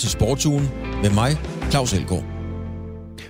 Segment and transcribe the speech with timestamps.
[0.00, 0.68] til Sportsugen
[1.02, 1.30] med mig,
[1.70, 2.24] Claus Elgaard.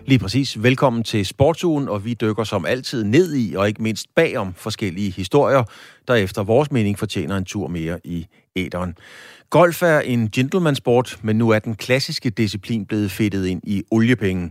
[0.07, 0.63] Lige præcis.
[0.63, 5.11] Velkommen til Sportsugen, og vi dykker som altid ned i, og ikke mindst bagom forskellige
[5.11, 5.65] historier,
[6.09, 8.27] der efter vores mening fortjener en tur mere i
[8.57, 8.95] æderen.
[9.51, 14.51] Golf er en gentleman-sport, men nu er den klassiske disciplin blevet fedtet ind i oliepenge.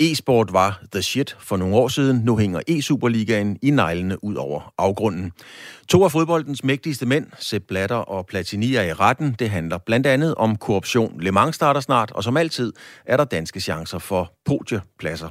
[0.00, 2.16] E-sport var the shit for nogle år siden.
[2.24, 5.32] Nu hænger E-Superligaen i neglene ud over afgrunden.
[5.88, 9.36] To af fodboldens mægtigste mænd, Sepp Blatter og Platini, er i retten.
[9.38, 11.20] Det handler blandt andet om korruption.
[11.20, 12.72] Le Mans starter snart, og som altid
[13.06, 15.28] er der danske chancer for podiepladser.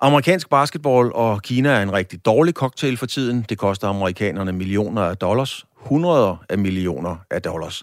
[0.00, 3.46] Amerikansk basketball og Kina er en rigtig dårlig cocktail for tiden.
[3.48, 5.64] Det koster amerikanerne millioner af dollars.
[5.76, 7.82] Hundreder af millioner af dollars.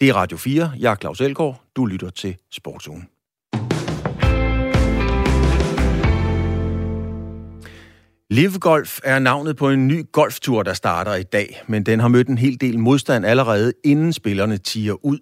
[0.00, 0.72] Det er Radio 4.
[0.78, 1.60] Jeg er Claus Elgaard.
[1.76, 3.11] Du lytter til Sportsugen.
[8.32, 12.08] Live Golf er navnet på en ny golftur, der starter i dag, men den har
[12.08, 15.18] mødt en hel del modstand allerede, inden spillerne tiger ud.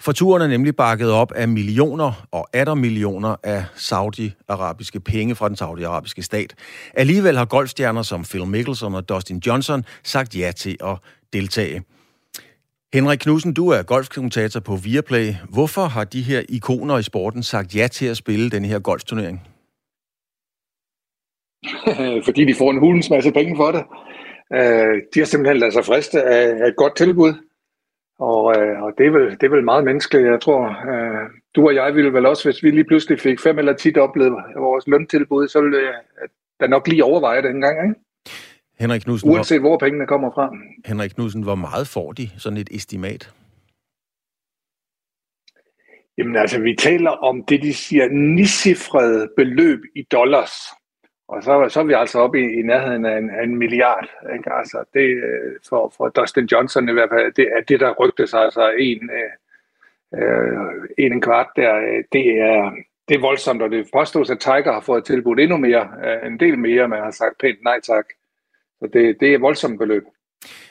[0.00, 5.48] For turen er nemlig bakket op af millioner og atter millioner af saudi-arabiske penge fra
[5.48, 6.54] den saudi-arabiske stat.
[6.94, 10.98] Alligevel har golfstjerner som Phil Mickelson og Dustin Johnson sagt ja til at
[11.32, 11.82] deltage.
[12.94, 15.34] Henrik Knudsen, du er golfkommentator på Viaplay.
[15.48, 19.55] Hvorfor har de her ikoner i sporten sagt ja til at spille den her golfturnering?
[22.26, 23.84] fordi de får en hulens masse penge for det.
[24.52, 27.32] Øh, de har simpelthen ladet sig friste af et godt tilbud,
[28.18, 30.62] og, øh, og det, er vel, det er vel meget menneskeligt, jeg tror.
[30.90, 33.96] Øh, du og jeg ville vel også, hvis vi lige pludselig fik fem eller ti
[33.96, 35.78] oplevet vores løntilbud, så ville
[36.60, 38.00] der nok lige overveje det en gang, ikke?
[38.78, 40.50] Henrik Knudsen, Uanset hvor pengene kommer fra.
[40.84, 43.32] Henrik Knudsen, hvor meget får de sådan et estimat?
[46.18, 50.52] Jamen altså, vi taler om det, de siger, nisifrede beløb i dollars.
[51.28, 54.08] Og så, så er vi altså oppe i, i nærheden af en, af en milliard.
[54.36, 54.52] Ikke?
[54.52, 58.34] Altså det, øh, for, for Dustin Johnson i hvert fald, det er det, der rygtes
[58.34, 59.32] altså en, øh,
[60.22, 62.02] øh, en, en kvart der.
[62.12, 62.72] Det er,
[63.08, 66.40] det er voldsomt, og det påstås, at Tiger har fået tilbudt endnu mere, øh, en
[66.40, 68.06] del mere, men har sagt pænt nej tak.
[68.78, 70.04] Så det, det er voldsomt beløb.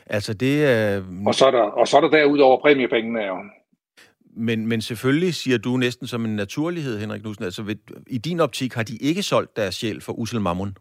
[0.08, 1.04] Altså det er...
[1.28, 3.38] Og så er der, og så er der derudover præmiepengene jo.
[4.38, 7.75] Men, men selvfølgelig siger du næsten som en naturlighed, Henrik Knudsen, altså ved,
[8.07, 10.78] i din optik har de ikke solgt deres sjæl for usel mammon?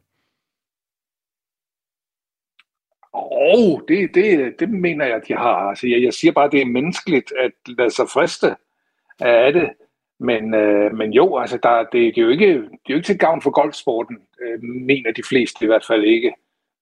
[3.15, 3.21] Åh,
[3.55, 5.57] oh, det, det, det mener jeg, de har.
[5.57, 8.57] Altså, jeg, jeg siger bare, det er menneskeligt at lade sig friste
[9.21, 9.71] af det.
[10.21, 13.07] Men, øh, men jo, altså, der, det, det, er jo ikke, det er jo ikke
[13.07, 16.33] til gavn for golfsporten, øh, mener de fleste i hvert fald ikke.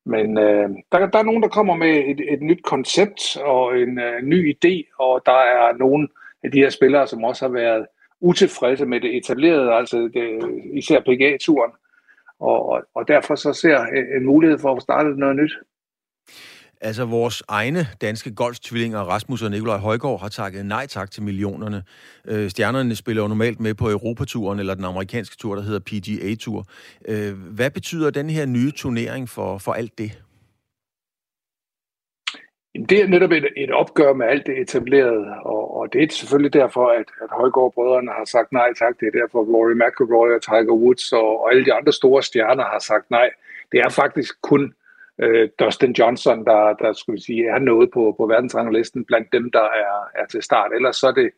[0.06, 3.98] Men øh, der, der er nogen, der kommer med et, et nyt koncept og en
[3.98, 6.08] øh, ny idé, og der er nogen,
[6.44, 7.86] af de her spillere, som også har været
[8.20, 10.26] utilfredse med det etablerede, altså det,
[10.74, 11.72] især PGA-turen.
[12.40, 13.78] Og, og derfor så ser
[14.16, 15.52] en mulighed for at starte noget nyt.
[16.80, 21.82] Altså vores egne danske golftvillinger, Rasmus og Nikolaj Højgaard, har takket nej tak til millionerne.
[22.28, 26.64] Øh, stjernerne spiller jo normalt med på Europaturen, eller den amerikanske tur, der hedder PGA-tur.
[27.08, 30.22] Øh, hvad betyder den her nye turnering for, for alt det?
[32.74, 36.06] Jamen, det er netop et, et opgør med alt det etablerede, og, og det er
[36.10, 39.00] selvfølgelig derfor, at, at Højgaard-brødrene har sagt nej tak.
[39.00, 42.64] Det er derfor, Rory McIlroy og Tiger Woods og, og alle de andre store stjerner
[42.64, 43.30] har sagt nej.
[43.72, 44.74] Det er faktisk kun
[45.18, 49.64] øh, Dustin Johnson, der, der skulle sige, er noget på, på verdensranglisten blandt dem, der
[49.84, 50.72] er, er til start.
[50.74, 51.30] Ellers så er det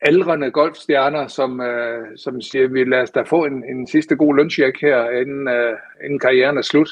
[0.00, 4.36] aldrende golfstjerner, som, øh, som siger, vi lader os da få en, en sidste god
[4.36, 6.88] løncheck her, inden, øh, inden karrieren er slut.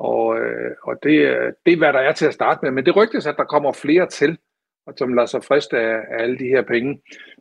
[0.00, 2.70] Og, øh, og det, øh, det er, hvad der er til at starte med.
[2.70, 4.38] Men det rygtes, at der kommer flere til,
[4.86, 7.00] og som lader sig friste af, af alle de her penge.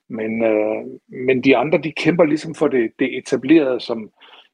[0.09, 0.85] Men, øh,
[1.27, 4.11] men de andre, de kæmper ligesom for det, det etablerede, som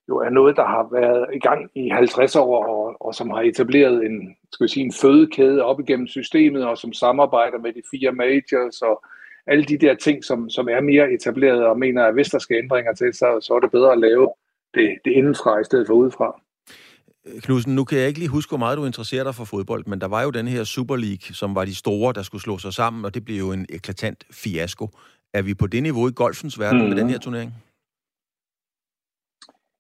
[0.10, 3.42] jo er noget, der har været i gang i 50 år, og, og som har
[3.42, 7.82] etableret en, skal vi sige, en fødekæde op igennem systemet, og som samarbejder med de
[7.92, 9.04] fire majors, og
[9.48, 12.58] alle de der ting, som, som er mere etableret, og mener, at hvis der skal
[12.58, 14.30] ændringer til, så, så er det bedre at lave
[14.74, 16.42] det, det indenfra, i stedet for udefra.
[17.44, 20.02] Knudsen, nu kan jeg ikke lige huske, hvor meget du interesserer dig for fodbold, men
[20.02, 22.74] der var jo den her Super League, som var de store, der skulle slå sig
[22.74, 24.90] sammen, og det blev jo en eklatant fiasko.
[25.34, 26.88] Er vi på det niveau i golfens verden mm.
[26.90, 27.54] med den her turnering?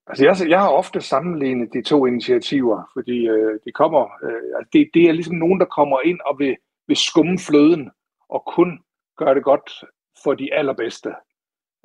[0.08, 4.70] Altså, jeg, jeg har ofte sammenlignet de to initiativer, fordi øh, de kommer, øh, altså,
[4.74, 6.56] det, det er ligesom nogen, der kommer ind og vil,
[6.88, 7.92] vil skumme fløden
[8.30, 8.80] og kun
[9.18, 9.70] gøre det godt
[10.24, 11.10] for de allerbedste.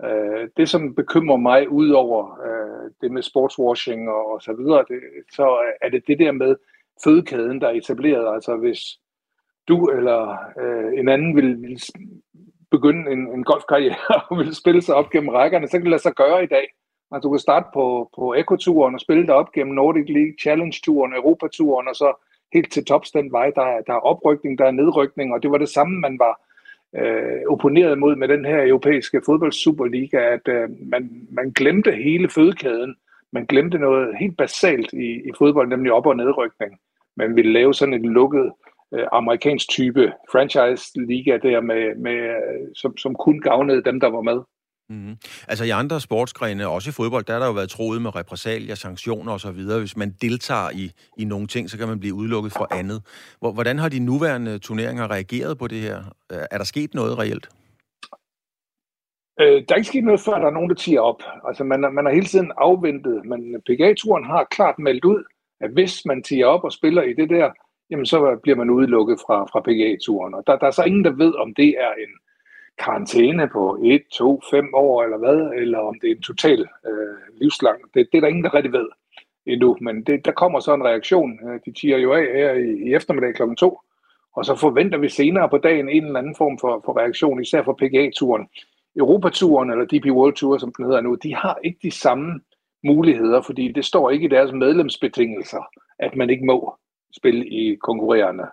[0.04, 4.84] Øh, det, som bekymrer mig ud over øh, det med sportswashing og, og så videre,
[4.88, 5.00] det,
[5.32, 6.56] så er det det der med
[7.04, 8.34] fødekæden, der er etableret.
[8.34, 8.80] Altså hvis
[9.68, 11.80] du eller øh, en anden vil, vil
[12.70, 16.02] begynde en, en golfkarriere og vil spille sig op gennem rækkerne, så kan det lade
[16.02, 16.66] sig gøre i dag.
[17.12, 21.14] Altså, du kan starte på, på Eco-turen og spille dig op gennem Nordic League, Challenge-turen,
[21.14, 22.12] Europa-turen, og så
[22.52, 23.50] helt til tops den vej.
[23.56, 26.40] Der er, der er oprykning, der er nedrykning, og det var det samme, man var
[26.96, 32.94] øh, opponerede mod med den her europæiske fodboldsuperliga, at øh, man, man glemte hele fødekæden.
[33.32, 36.80] Man glemte noget helt basalt i, i fodbold, nemlig op- og nedrykning.
[37.16, 38.52] Man ville lave sådan en lukket
[38.94, 44.20] øh, amerikansk type franchise-liga der, med, med, øh, som, som kun gavnede dem, der var
[44.20, 44.40] med.
[44.90, 45.16] Mm-hmm.
[45.48, 48.74] Altså i andre sportsgrene, også i fodbold, der har der jo været troet med repressalier,
[48.74, 49.60] sanktioner osv.
[49.78, 53.02] Hvis man deltager i, i nogle ting, så kan man blive udelukket fra andet.
[53.40, 55.98] Hvordan har de nuværende turneringer reageret på det her?
[56.32, 57.48] Øh, er der sket noget reelt?
[59.40, 61.22] Øh, der er ikke sket noget, før der er nogen, der tiger op.
[61.48, 65.24] Altså man, man har hele tiden afventet, men PGA-turen har klart meldt ud,
[65.60, 67.50] at hvis man tiger op og spiller i det der,
[67.90, 70.34] jamen så bliver man udelukket fra, fra PGA-turen.
[70.34, 72.12] Og der, der er så ingen, der ved, om det er en
[72.84, 77.40] karantæne på 1, 2, 5 år eller hvad, eller om det er en total øh,
[77.40, 77.78] livslang.
[77.94, 78.88] Det, det er der ingen, der rigtig ved
[79.46, 81.38] endnu, men det, der kommer så en reaktion.
[81.48, 83.42] Øh, de tiger jo af her i, i eftermiddag kl.
[83.58, 83.80] 2,
[84.36, 87.62] og så forventer vi senere på dagen en eller anden form for, for reaktion, især
[87.62, 88.48] for PGA-turen.
[88.96, 92.40] Europaturen, eller DP World Tour, som den hedder nu, de har ikke de samme
[92.84, 95.62] muligheder, fordi det står ikke i deres medlemsbetingelser,
[95.98, 96.76] at man ikke må
[97.16, 98.44] spille i konkurrerende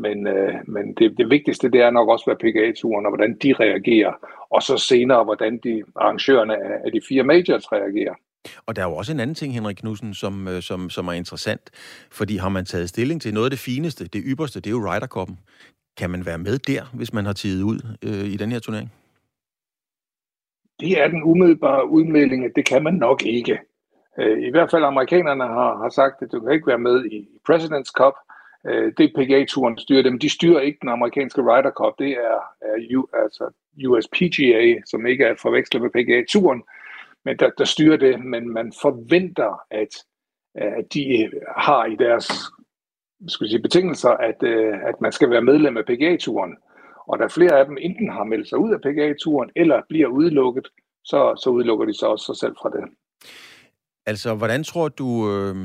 [0.00, 3.52] men, øh, men det, det vigtigste, det er nok også, hvad PGA-turen og hvordan de
[3.52, 4.12] reagerer,
[4.50, 6.54] og så senere, hvordan de arrangørerne
[6.86, 8.14] af de fire majors reagerer.
[8.66, 11.12] Og der er jo også en anden ting, Henrik Knudsen, som, øh, som, som er
[11.12, 11.70] interessant,
[12.10, 14.86] fordi har man taget stilling til noget af det fineste, det ypperste, det er jo
[14.88, 15.36] Ryder Cup'en.
[15.96, 18.92] Kan man være med der, hvis man har tidet ud øh, i den her turnering?
[20.80, 23.58] Det er den umiddelbare udmelding, at det kan man nok ikke.
[24.18, 27.28] Øh, I hvert fald amerikanerne har, har sagt, at du kan ikke være med i
[27.50, 28.14] President's Cup,
[28.66, 30.18] Øh, det PGA-turen styrer dem.
[30.18, 31.94] De styrer ikke den amerikanske Ryder Cup.
[31.98, 33.50] Det er, er U, altså
[33.86, 36.62] USPGA, som ikke er forvekslet med PGA-turen,
[37.24, 38.24] men der, der styrer det.
[38.24, 39.92] Men man forventer, at,
[40.54, 42.32] at de har i deres
[43.28, 46.56] skal sige, betingelser, at, øh, at man skal være medlem af PGA-turen.
[47.06, 50.68] Og der flere af dem enten har meldt sig ud af PGA-turen, eller bliver udelukket,
[51.04, 52.84] så, så udelukker de så også sig selv fra det.
[54.06, 55.56] Altså, hvordan tror du, øh,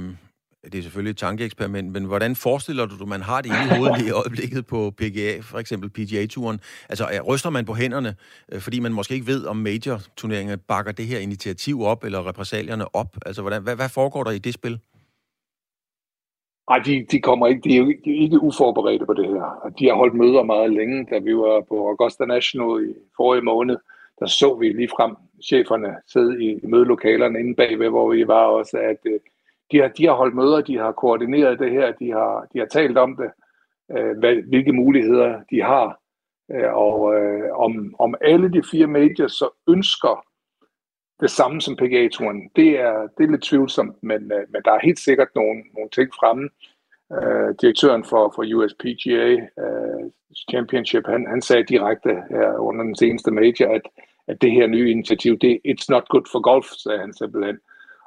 [0.71, 4.07] det er selvfølgelig et tankeeksperiment, men hvordan forestiller du, at man har det i hovedet
[4.07, 6.59] i øjeblikket på PGA, for eksempel PGA-turen?
[6.89, 8.15] Altså, ryster man på hænderne,
[8.51, 12.95] øh, fordi man måske ikke ved, om major-turneringer bakker det her initiativ op, eller repræsalierne
[12.95, 13.17] op?
[13.25, 14.79] Altså, hvordan, hvad, hvad foregår der i det spil?
[16.69, 19.27] Nej, de, de kommer ikke, de er jo ikke, de er ikke uforberedte på det
[19.27, 19.71] her.
[19.79, 23.77] De har holdt møder meget længe, da vi var på Augusta National i forrige måned.
[24.19, 28.77] Der så vi lige frem cheferne sidde i mødelokalerne inde bagved, hvor vi var også,
[28.77, 29.19] at øh,
[29.75, 32.66] de har, de har holdt møder, de har koordineret det her, de har, de har
[32.66, 33.31] talt om det,
[33.98, 36.00] øh, hvad, hvilke muligheder de har,
[36.51, 40.25] øh, og øh, om, om alle de fire majors så ønsker
[41.19, 42.50] det samme som PGA-turen.
[42.56, 45.89] Det er, det er lidt tvivlsomt, men, øh, men der er helt sikkert nogle, nogle
[45.89, 46.50] ting fremme.
[47.13, 49.30] Øh, direktøren for, for USPGA
[49.63, 50.12] øh,
[50.51, 53.81] Championship, han, han sagde direkte her under den seneste major, at,
[54.27, 57.60] at det her nye initiativ, det it's not good for golf, sagde han simpelthen.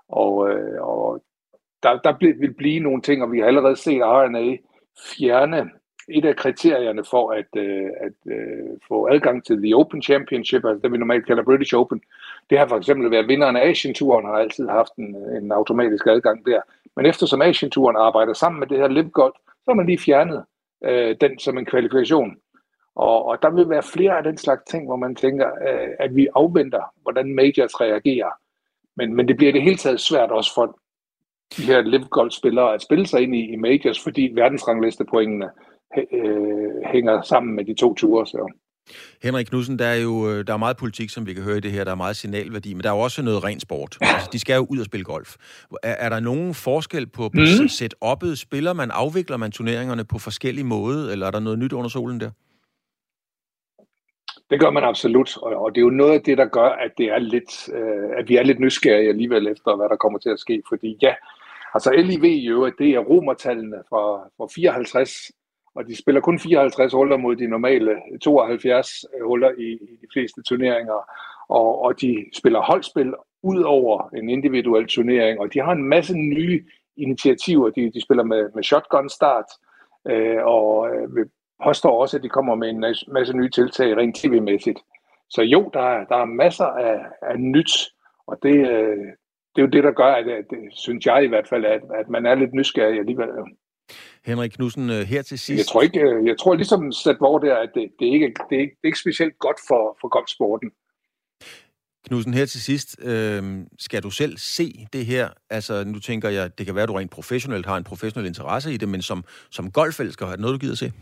[0.08, 1.22] Og, øh, og
[1.82, 4.56] der, der vil blive nogle ting, og vi har allerede set RNA
[5.16, 5.70] fjerne
[6.08, 10.80] et af kriterierne for at, øh, at øh, få adgang til The Open Championship, altså
[10.82, 12.00] det vi normalt kalder British Open,
[12.50, 16.46] det har for eksempel været vinderen af Asian-turen, har altid haft en, en automatisk adgang
[16.46, 16.60] der.
[16.96, 20.44] Men eftersom Asian-turen arbejder sammen med det her Live så har man lige fjernet
[20.84, 22.36] øh, den som en kvalifikation.
[22.94, 26.16] Og, og der vil være flere af den slags ting, hvor man tænker, øh, at
[26.16, 28.30] vi afventer, hvordan majors reagerer.
[28.96, 30.78] Men, men det bliver det hele taget svært også for
[31.56, 35.46] de her live golf spillere at spille sig ind i, i majors, fordi verdensranglistepoengene
[36.12, 38.26] øh, hænger sammen med de to ture.
[38.26, 38.52] Så.
[39.22, 41.60] Henrik Knudsen, der er jo øh, der er meget politik, som vi kan høre i
[41.60, 41.84] det her.
[41.84, 43.98] Der er meget signalværdi, men der er jo også noget ren sport.
[44.00, 45.36] Altså, de skal jo ud og spille golf.
[45.82, 47.68] Er, er der nogen forskel på, på mm.
[47.78, 48.34] setup'et?
[48.34, 52.20] Spiller man, afvikler man turneringerne på forskellige måder, eller er der noget nyt under solen
[52.20, 52.30] der?
[54.50, 56.90] Det gør man absolut, og, og det er jo noget af det, der gør, at,
[56.98, 60.28] det er lidt, øh, at vi er lidt nysgerrige alligevel efter, hvad der kommer til
[60.28, 60.62] at ske.
[60.68, 61.14] Fordi ja,
[61.74, 65.30] Altså LIV i øvrigt, det er romertallene fra, fra 54,
[65.74, 70.42] og de spiller kun 54 huller mod de normale 72 huller i, i de fleste
[70.42, 71.10] turneringer,
[71.48, 76.14] og, og de spiller holdspil ud over en individuel turnering, og de har en masse
[76.14, 76.64] nye
[76.96, 77.70] initiativer.
[77.70, 79.44] De, de spiller med, med shotgun start,
[80.08, 81.26] øh, og øh,
[81.64, 82.80] påstår også, at de kommer med en
[83.12, 84.78] masse nye tiltag rent tv-mæssigt.
[85.30, 87.70] Så jo, der er, der er masser af, af nyt,
[88.26, 89.06] og det, øh,
[89.58, 91.82] det er jo det, der gør, at, at det, synes jeg i hvert fald, at,
[92.00, 93.28] at man er lidt nysgerrig alligevel.
[94.24, 95.58] Henrik Knudsen, øh, her til sidst.
[95.58, 98.56] Jeg tror, ikke, øh, jeg tror ligesom sat hvor der, at det, det, ikke, det,
[98.56, 100.70] er ikke, det er ikke specielt godt for, for golfsporten.
[102.06, 103.42] Knudsen, her til sidst, øh,
[103.78, 105.28] skal du selv se det her?
[105.50, 108.72] Altså, nu tænker jeg, det kan være, at du rent professionelt har en professionel interesse
[108.72, 110.92] i det, men som, som golfelsker, er det noget, du gider se?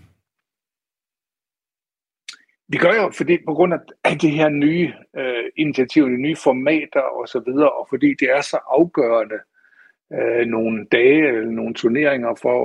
[2.69, 3.73] Vi gør jo, fordi på grund
[4.05, 8.31] af det her nye øh, initiativ, de nye formater og så videre, og fordi det
[8.31, 9.39] er så afgørende
[10.13, 12.59] øh, nogle dage eller nogle turneringer for,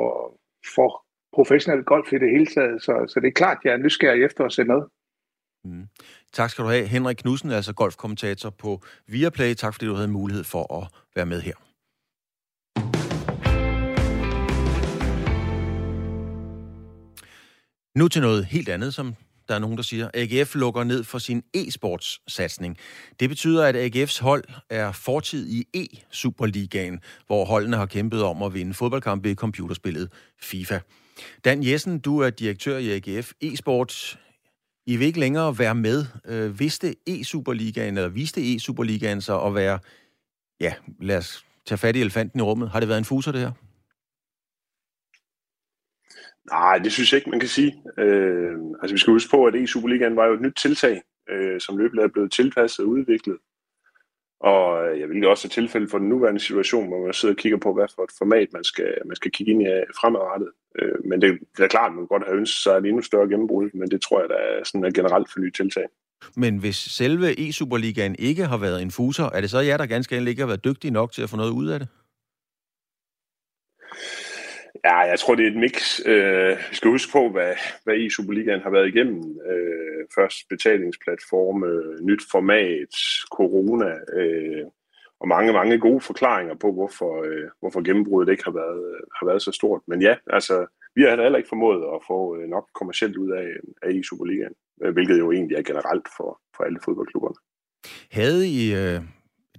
[0.75, 2.83] for professionel golf i det hele taget.
[2.83, 4.81] Så, så det er klart, jeg er nysgerrig efter at se med.
[5.63, 5.87] Mm.
[6.33, 9.53] Tak skal du have, Henrik Knudsen, altså golfkommentator på Viaplay.
[9.53, 11.57] Tak fordi du havde mulighed for at være med her.
[17.99, 19.15] Nu til noget helt andet, som
[19.51, 20.09] der er nogen, der siger.
[20.13, 22.77] AGF lukker ned for sin e-sports satsning.
[23.19, 28.53] Det betyder, at AGF's hold er fortid i e-superligaen, hvor holdene har kæmpet om at
[28.53, 30.09] vinde fodboldkampe i computerspillet
[30.41, 30.79] FIFA.
[31.45, 34.19] Dan Jessen, du er direktør i AGF e-sport.
[34.85, 36.05] I vil ikke længere være med.
[36.25, 39.79] Øh, vidste e-superligaen, eller viste e-superligaen så at være,
[40.59, 42.69] ja, lad os tage fat i elefanten i rummet.
[42.69, 43.51] Har det været en fuser, det her?
[46.49, 47.73] Nej, det synes jeg ikke, man kan sige.
[47.97, 51.77] Øh, altså, vi skal huske på, at e-Superligaen var jo et nyt tiltag, øh, som
[51.77, 53.37] løbet er blevet tilpasset og udviklet.
[54.39, 57.37] Og øh, jeg vil også have tilfælde for den nuværende situation, hvor man sidder og
[57.37, 60.49] kigger på, hvad for et format man skal, man skal kigge ind i øh, fremadrettet.
[60.79, 63.29] Øh, men det, det er klart, at man godt have ønsket sig et endnu større
[63.29, 65.85] gennembrud, men det tror jeg, der er sådan et generelt for nye tiltag.
[66.35, 70.15] Men hvis selve e-Superligaen ikke har været en fuser, er det så jer, der ganske
[70.15, 71.87] enkelt ikke har været dygtige nok til at få noget ud af det?
[74.85, 75.99] Ja, jeg tror, det er et mix.
[76.05, 79.21] Øh, vi skal huske på, hvad, hvad i Superligaen har været igennem.
[79.49, 81.67] Øh, først betalingsplatforme,
[82.01, 82.93] nyt format,
[83.31, 84.65] corona, øh,
[85.19, 89.41] og mange, mange gode forklaringer på, hvorfor, øh, hvorfor gennembruddet ikke har været, har været
[89.41, 89.81] så stort.
[89.87, 93.47] Men ja, altså, vi har heller ikke formået at få øh, nok kommercielt ud af,
[93.81, 97.35] af i Superligaen, øh, hvilket jo egentlig er generelt for, for alle fodboldklubberne.
[98.11, 99.01] Havde I, øh,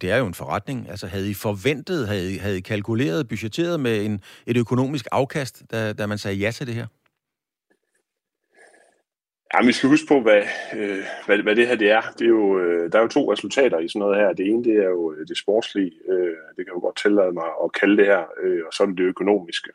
[0.03, 0.91] det er jo en forretning.
[0.91, 5.63] Altså, havde I forventet, havde I, havde I kalkuleret, budgetteret med en, et økonomisk afkast,
[5.71, 6.87] da, da man sagde ja til det her?
[9.55, 10.43] Ja, vi skal huske på, hvad,
[10.77, 12.03] øh, hvad, hvad det her det er.
[12.19, 14.33] Det er jo, øh, der er jo to resultater i sådan noget her.
[14.33, 15.93] Det ene det er jo øh, det sportslige.
[16.09, 18.23] Øh, det kan jo godt tillade mig at kalde det her.
[18.43, 19.71] Øh, og så er det det økonomiske.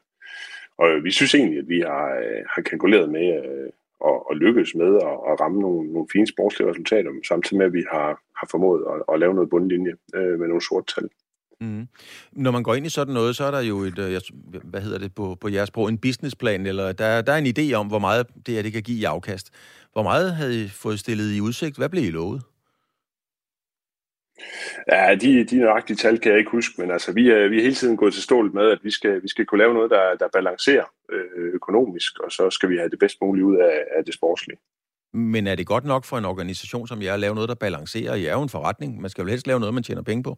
[0.77, 4.35] Og øh, vi synes egentlig, at vi har, øh, har kalkuleret med øh, og, og
[4.35, 8.09] lykkes med at, at ramme nogle, nogle fine sportslige resultater, samtidig med, at vi har,
[8.39, 11.09] har formået at, at lave noget bundlinje øh, med nogle sorte tal.
[11.61, 11.87] Mm.
[12.31, 14.21] Når man går ind i sådan noget, så er der jo et, øh,
[14.63, 17.73] hvad hedder det på, på jeres sprog, en businessplan, eller der, der er en idé
[17.73, 19.53] om, hvor meget det her det kan give i afkast.
[19.93, 21.77] Hvor meget havde I fået stillet i udsigt?
[21.77, 22.41] Hvad blev I lovet?
[24.91, 27.61] Ja, de, de nøjagtige tal kan jeg ikke huske, men altså, vi, er, vi er
[27.61, 30.15] hele tiden gået til stålet med, at vi skal, vi skal kunne lave noget, der,
[30.19, 34.05] der balancerer øh, økonomisk, og så skal vi have det bedst mulige ud af, af
[34.05, 34.59] det sportslige.
[35.13, 38.15] Men er det godt nok for en organisation som jer at lave noget, der balancerer?
[38.15, 39.01] I er jo en forretning.
[39.01, 40.37] Man skal jo helst lave noget, man tjener penge på.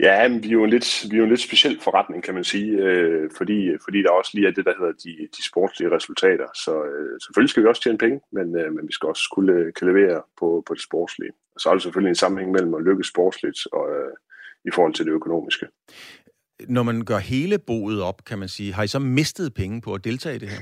[0.00, 2.34] Ja, men vi er jo en lidt, vi er jo en lidt speciel forretning, kan
[2.34, 5.90] man sige, øh, fordi, fordi der også lige er det, der hedder de, de sportslige
[5.96, 6.46] resultater.
[6.54, 9.72] Så øh, selvfølgelig skal vi også tjene penge, men, øh, men vi skal også kunne
[9.72, 11.32] kan levere på, på det sportslige.
[11.54, 14.12] Og så er der selvfølgelig en sammenhæng mellem at lykkes sportsligt og øh,
[14.64, 15.66] i forhold til det økonomiske.
[16.68, 19.94] Når man gør hele boet op, kan man sige, har I så mistet penge på
[19.94, 20.60] at deltage i det her?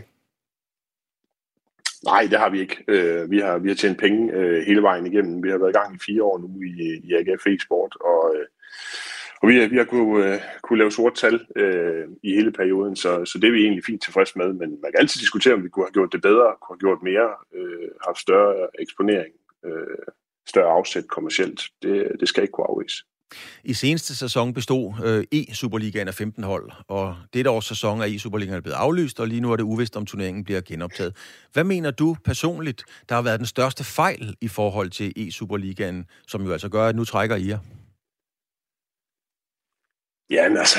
[2.05, 2.85] Nej, det har vi ikke.
[2.89, 5.43] Øh, vi, har, vi har tjent penge øh, hele vejen igennem.
[5.43, 8.47] Vi har været i gang i fire år nu i, i AGF Sport, og, øh,
[9.43, 12.97] og vi, har, vi har kunne, øh, kunne lave sort tal øh, i hele perioden,
[12.97, 14.49] så, så det er vi egentlig fint tilfreds med.
[14.53, 17.03] Men man kan altid diskutere, om vi kunne have gjort det bedre, kunne have gjort
[17.03, 19.35] mere, øh, haft større eksponering,
[19.65, 20.07] øh,
[20.47, 21.61] større afsæt kommercielt.
[21.83, 23.05] Det, det skal ikke kunne afvise.
[23.64, 28.61] I seneste sæson bestod øh, E-Superligaen af 15 hold, og dette års sæson er E-Superligaen
[28.61, 31.17] blevet aflyst, og lige nu er det uvist, om turneringen bliver genoptaget.
[31.53, 36.45] Hvad mener du personligt, der har været den største fejl i forhold til E-Superligaen, som
[36.45, 37.59] jo altså gør, at nu trækker I jer?
[40.31, 40.79] Ja, men altså,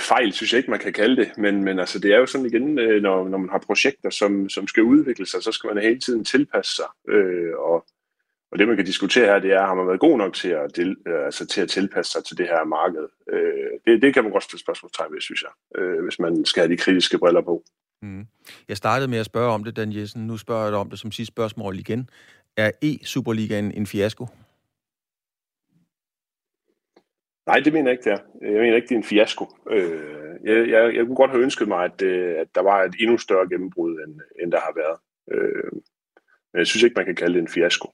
[0.00, 2.46] fejl synes jeg ikke, man kan kalde det, men, men altså, det er jo sådan
[2.46, 5.82] igen, øh, når, når man har projekter, som, som skal udvikle sig, så skal man
[5.82, 7.86] hele tiden tilpasse sig, øh, og
[8.52, 10.76] og det, man kan diskutere her, det er, har man været god nok til at,
[10.76, 13.06] del, øh, altså, til at tilpasse sig til det her marked?
[13.28, 16.60] Øh, det, det kan man godt stille spørgsmålstegn ved, synes jeg, øh, hvis man skal
[16.60, 17.62] have de kritiske briller på.
[18.02, 18.26] Mm.
[18.68, 20.26] Jeg startede med at spørge om det, Dan Jessen.
[20.26, 22.10] Nu spørger jeg dig om det som sidste spørgsmål igen.
[22.56, 24.26] Er E-Superligaen en fiasko?
[27.46, 28.50] Nej, det mener jeg ikke, det er.
[28.52, 29.46] Jeg mener ikke, det er en fiasko.
[29.70, 30.00] Øh,
[30.44, 33.18] jeg, jeg, jeg kunne godt have ønsket mig, at, øh, at der var et endnu
[33.18, 34.98] større gennembrud, end, end der har været.
[35.32, 35.72] Øh,
[36.52, 37.88] men jeg synes ikke, man kan kalde det en fiasko.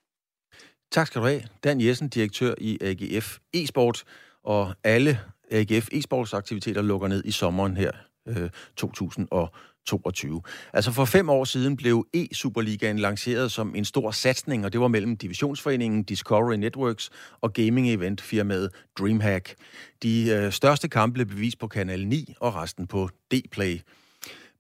[0.91, 1.43] Tak skal du have.
[1.65, 4.05] Dan Jessen, direktør i AGF e-sport,
[4.45, 7.93] og alle AGF e-sports aktiviteter lukker ned i sommeren her
[8.29, 10.43] øh, 2022.
[10.73, 14.89] Altså for fem år siden blev e-Superligaen lanceret som en stor satsning, og det var
[14.89, 19.55] mellem divisionsforeningen Discovery Networks og gaming-event-firmaet Dreamhack.
[20.03, 23.81] De øh, største kampe blev bevist på Kanal 9 og resten på D-Play.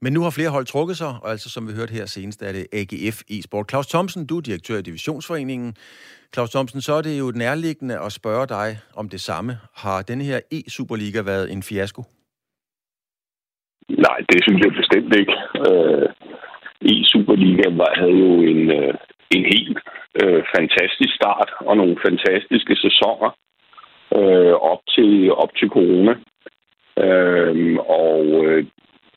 [0.03, 2.53] Men nu har flere hold trukket sig, og altså som vi hørte her senest, er
[2.53, 3.71] det AGF e-sport.
[3.71, 5.77] Claus Thomsen, du er direktør i Divisionsforeningen.
[6.35, 9.53] Claus Thomsen, så er det jo nærliggende at spørge dig om det samme.
[9.75, 12.03] Har denne her e-superliga været en fiasko?
[14.07, 15.37] Nej, det synes jeg bestemt ikke.
[15.67, 16.09] Øh,
[16.93, 17.69] E-Superliga
[18.01, 18.95] havde jo en, øh,
[19.37, 19.79] en helt
[20.23, 23.31] øh, fantastisk start og nogle fantastiske sæsoner
[24.19, 26.15] øh, op til op til corona.
[27.05, 28.67] Øh, og øh,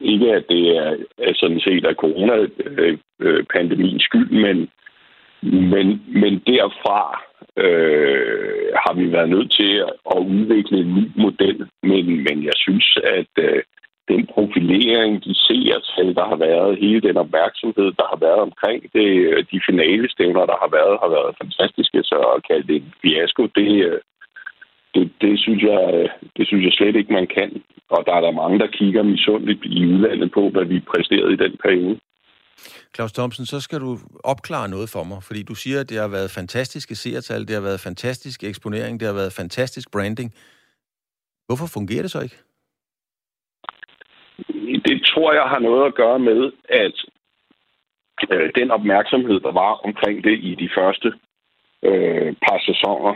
[0.01, 0.98] ikke at det er,
[1.34, 4.70] sådan set af coronapandemiens øh, øh, skyld, men,
[5.41, 7.22] men, men derfra
[7.58, 9.84] øh, har vi været nødt til
[10.15, 11.67] at udvikle en ny model.
[11.84, 13.62] Men, men jeg synes, at øh,
[14.12, 19.10] den profilering, de seertal, der har været, hele den opmærksomhed, der har været omkring det,
[19.29, 22.00] øh, de finalestævner, der har været, har været fantastiske.
[22.03, 23.70] Så at kalde det en fiasko, det,
[24.96, 27.64] det, det, synes jeg, det synes jeg slet ikke, man kan.
[27.90, 31.44] Og der er der mange, der kigger misundeligt i udlandet på, hvad vi præsterede i
[31.46, 32.00] den periode.
[32.96, 36.08] Claus Thomsen, så skal du opklare noget for mig, fordi du siger, at det har
[36.08, 40.34] været fantastiske seertal, det har været fantastisk eksponering, det har været fantastisk branding.
[41.48, 42.38] Hvorfor fungerer det så ikke?
[44.86, 46.96] det tror jeg har noget at gøre med, at
[48.32, 51.14] øh, den opmærksomhed, der var omkring det i de første
[51.90, 53.14] øh, par sæsoner,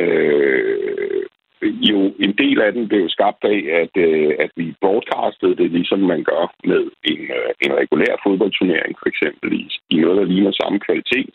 [0.00, 1.22] øh,
[1.62, 5.98] jo en del af den blev skabt af, at, øh, at vi broadcastede det, ligesom
[5.98, 10.52] man gør med en, øh, en regulær fodboldturnering, for eksempel i, i noget, der ligner
[10.52, 11.34] samme kvalitet,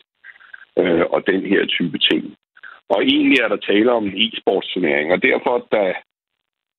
[0.78, 2.36] øh, og den her type ting.
[2.88, 5.94] Og egentlig er der tale om en e-sportsturnering, og derfor, da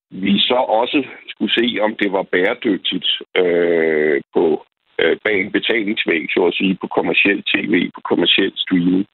[0.09, 3.07] vi så også skulle se, om det var bæredygtigt
[3.37, 4.65] øh, på
[4.99, 9.05] øh, bag en betalingsvæg, så at sige, på kommersiel tv, på kommersiel streaming,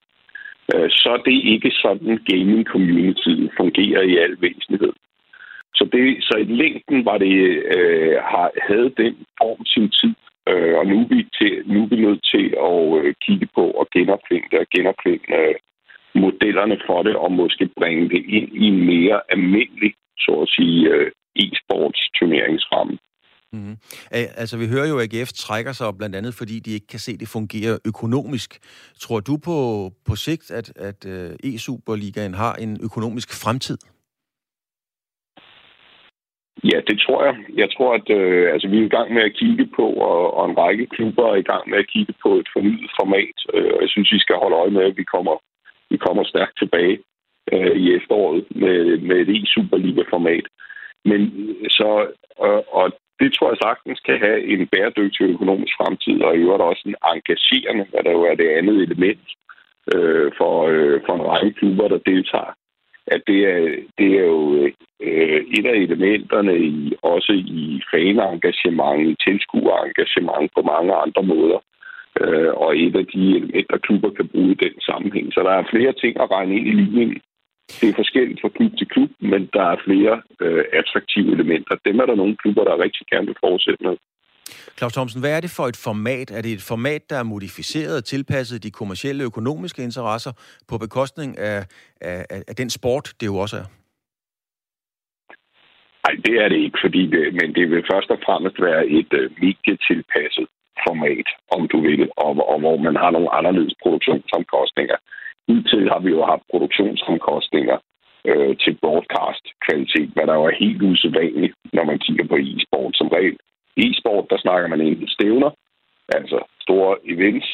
[0.73, 4.93] Øh, så er det ikke sådan, gaming community fungerer i al væsentlighed.
[5.75, 7.35] Så, det, så i længden var det,
[7.77, 8.15] øh,
[8.69, 10.13] havde den form sin tid,
[10.49, 13.65] øh, og nu er, vi til, nu er vi nødt til at øh, kigge på
[13.71, 15.55] og genopfinde det og genopfinde øh,
[16.15, 20.89] modellerne for det, og måske bringe det ind i en mere almindelig så at sige,
[20.93, 21.11] øh,
[21.43, 22.97] e-sports turneringsramme.
[23.53, 23.75] Mm-hmm.
[24.11, 27.11] Altså, vi hører jo, at AGF trækker sig blandt andet, fordi de ikke kan se,
[27.11, 28.49] at det fungerer økonomisk.
[28.99, 29.57] Tror du på,
[30.07, 33.77] på sigt, at, at øh, e-Superligaen har en økonomisk fremtid?
[36.63, 37.35] Ja, det tror jeg.
[37.61, 40.49] Jeg tror, at øh, altså, vi er i gang med at kigge på, og, og
[40.49, 43.37] en række klubber er i gang med at kigge på et fornyet format.
[43.53, 45.35] Øh, jeg synes, vi skal holde øje med, at vi kommer,
[45.89, 46.97] vi kommer stærkt tilbage
[47.53, 50.45] øh, i efteråret med, med et e-Superliga-format.
[51.05, 51.21] Men
[51.69, 51.89] så,
[52.37, 56.69] og, og det tror jeg sagtens kan have en bæredygtig økonomisk fremtid, og i øvrigt
[56.69, 59.27] også en engagerende, hvad der jo er det andet element
[59.93, 62.53] øh, for, øh, for en række klubber, der deltager.
[63.07, 63.61] At det er,
[63.97, 64.41] det er jo
[65.07, 71.59] øh, et af elementerne i, også i fanengagement, i tilskuerengagement på mange andre måder.
[72.21, 75.33] Øh, og et af de elementer, klubber kan bruge i den sammenhæng.
[75.33, 77.21] Så der er flere ting at regne ind i ligningen.
[77.79, 81.75] Det er forskelligt fra klub til klub, men der er flere øh, attraktive elementer.
[81.85, 83.95] Dem er der nogle klubber, der rigtig gerne vil fortsætte med.
[84.77, 86.31] Claus Thomsen, hvad er det for et format?
[86.31, 90.31] Er det et format, der er modificeret og tilpasset de kommercielle økonomiske interesser
[90.69, 91.65] på bekostning af,
[92.01, 93.67] af, af den sport, det jo også er?
[96.05, 99.11] Nej, det er det ikke, fordi det, men det vil først og fremmest være et
[99.19, 100.47] uh, medietilpasset
[100.87, 104.97] format, om du vil, og, og hvor man har nogle anderledes produktionsomkostninger.
[105.51, 107.77] Hidtil har vi jo haft produktionsomkostninger
[108.29, 113.07] øh, til broadcast-kvalitet, hvad der jo er helt usædvanligt, når man kigger på e-sport som
[113.07, 113.37] regel.
[113.77, 115.51] E-sport, der snakker man enten stævner,
[116.17, 117.47] altså store events,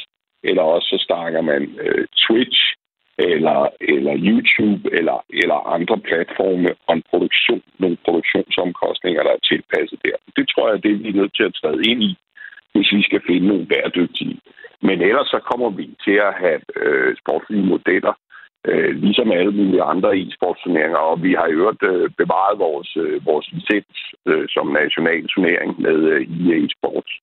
[0.43, 2.61] eller også så snakker man øh, Twitch,
[3.17, 9.99] eller, eller YouTube, eller, eller andre platforme, og en produktion, nogle produktionsomkostninger, der er tilpasset
[10.05, 10.17] der.
[10.37, 12.11] Det tror jeg, det er vi er nødt til at træde ind i,
[12.73, 14.39] hvis vi skal finde nogle bæredygtige
[14.81, 18.13] men ellers så kommer vi til at have øh, sportslige modeller,
[18.69, 23.25] øh, ligesom alle mulige andre e-sportsturneringer, og vi har i øvrigt øh, bevaret vores, øh,
[23.25, 27.13] vores licens øh, som national turnering med øh, øh EA Sports.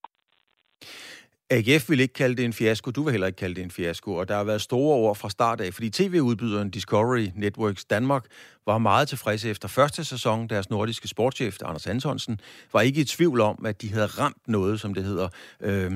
[1.51, 4.14] AGF vil ikke kalde det en fiasko, du vil heller ikke kalde det en fiasko,
[4.14, 8.25] og der har været store ord fra start af, fordi tv-udbyderen Discovery Networks Danmark
[8.67, 10.49] var meget tilfredse efter første sæson.
[10.49, 12.40] Deres nordiske sportschef, Anders Antonsen,
[12.73, 15.29] var ikke i tvivl om, at de havde ramt noget, som det hedder,
[15.61, 15.90] øh,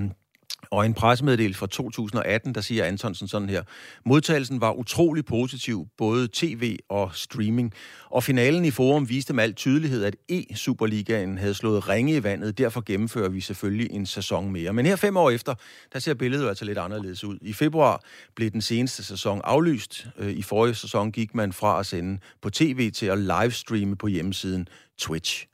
[0.71, 3.62] og en pressemeddelelse fra 2018, der siger Antonsen sådan her.
[4.07, 7.73] Modtagelsen var utrolig positiv, både tv og streaming.
[8.11, 12.59] Og finalen i forum viste med al tydelighed, at E-Superligaen havde slået ringe i vandet.
[12.59, 14.73] Derfor gennemfører vi selvfølgelig en sæson mere.
[14.73, 15.55] Men her fem år efter,
[15.92, 17.38] der ser billedet altså lidt anderledes ud.
[17.42, 18.03] I februar
[18.37, 20.07] blev den seneste sæson aflyst.
[20.18, 24.07] Øh, I forrige sæson gik man fra at sende på tv til at livestreame på
[24.07, 24.68] hjemmesiden
[24.99, 25.47] Twitch.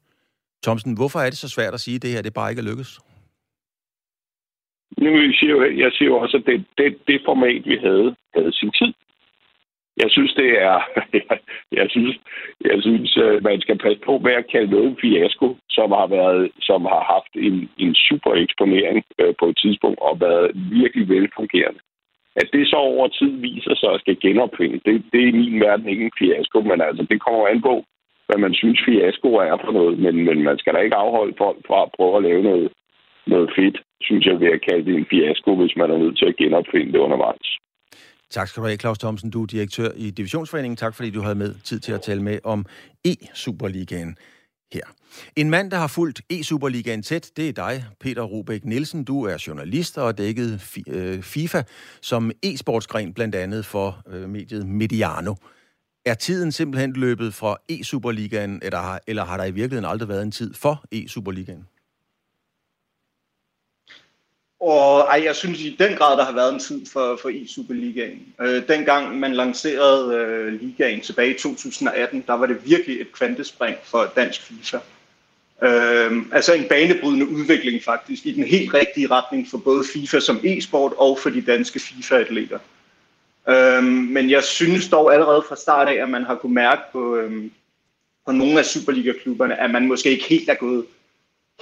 [0.63, 2.65] Thomsen, hvorfor er det så svært at sige, at det her det bare ikke er
[2.65, 2.99] lykkes?
[4.99, 8.53] Nu siger jeg, jeg siger jo også, at det, det, det format, vi havde, havde
[8.53, 8.93] sin tid.
[10.03, 10.79] Jeg synes, det er...
[11.13, 11.39] Jeg,
[11.79, 12.17] jeg synes,
[12.61, 16.07] jeg synes øh, man skal passe på med at kalde noget en fiasko, som har,
[16.07, 21.09] været, som har haft en, en super eksponering øh, på et tidspunkt og været virkelig
[21.09, 21.81] velfungerende.
[22.37, 25.61] At det så over tid viser sig at skal genopfinde, det, det er i min
[25.61, 27.85] verden ikke en fiasko, men altså, det kommer an på,
[28.27, 29.99] hvad man synes fiasko er for noget.
[29.99, 32.73] Men, men man skal da ikke afholde folk fra at prøve at lave noget,
[33.27, 36.27] noget fedt, synes jeg, vil jeg kalde det en fiasko, hvis man er nødt til
[36.31, 37.49] at genopfinde det undervejs.
[38.31, 39.31] Tak skal du have, Claus Thomsen.
[39.31, 40.77] Du er direktør i Divisionsforeningen.
[40.77, 42.67] Tak fordi du havde med tid til at tale med om
[43.09, 44.15] E-Superligaen
[44.73, 44.87] her.
[45.37, 49.05] En mand, der har fulgt E-Superligaen tæt, det er dig, Peter Rubæk Nielsen.
[49.05, 51.63] Du er journalist og har dækket øh, FIFA
[52.03, 55.35] som e-sportsgren, blandt andet for øh, mediet Mediano.
[56.07, 60.23] Er tiden simpelthen løbet fra E-Superligaen, eller, har, eller har der i virkeligheden aldrig været
[60.23, 61.74] en tid for E-Superligaen?
[64.67, 68.45] Og ej, jeg synes i den grad, der har været en tid for, for e-Superligaen.
[68.45, 73.77] Øh, dengang man lancerede øh, ligaen tilbage i 2018, der var det virkelig et kvantespring
[73.83, 74.79] for dansk FIFA.
[75.63, 80.41] Øh, altså en banebrydende udvikling faktisk i den helt rigtige retning for både FIFA som
[80.45, 82.59] e-sport og for de danske FIFA-atleter.
[83.49, 87.17] Øh, men jeg synes dog allerede fra start af, at man har kunne mærke på,
[87.17, 87.51] øh,
[88.27, 90.85] på nogle af Superliga-klubberne, at man måske ikke helt er gået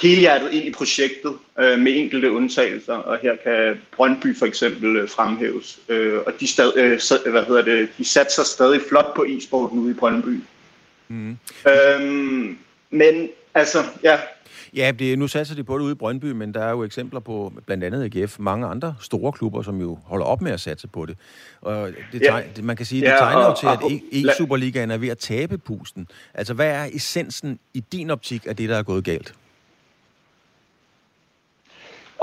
[0.01, 5.09] helhjertet ind i projektet øh, med enkelte undtagelser, og her kan Brøndby for eksempel øh,
[5.09, 5.81] fremhæves.
[5.89, 9.91] Øh, og de, stad, øh, hvad hedder det, de satser stadig flot på e-sporten ude
[9.91, 10.41] i Brøndby.
[11.09, 11.37] Mm.
[11.69, 12.59] Øhm,
[12.91, 14.19] men altså, ja,
[14.77, 17.21] Ja, det, nu satser de på det ude i Brøndby, men der er jo eksempler
[17.21, 20.89] på blandt andet AGF, mange andre store klubber, som jo holder op med at satse
[20.89, 21.17] på det.
[21.61, 22.63] Og det tegn, ja.
[22.63, 23.79] man kan sige, det tegner jo til, at
[24.13, 26.09] E-Superligaen e- e- er ved at tabe pusten.
[26.35, 29.35] Altså, hvad er essensen i din optik af det, der er gået galt?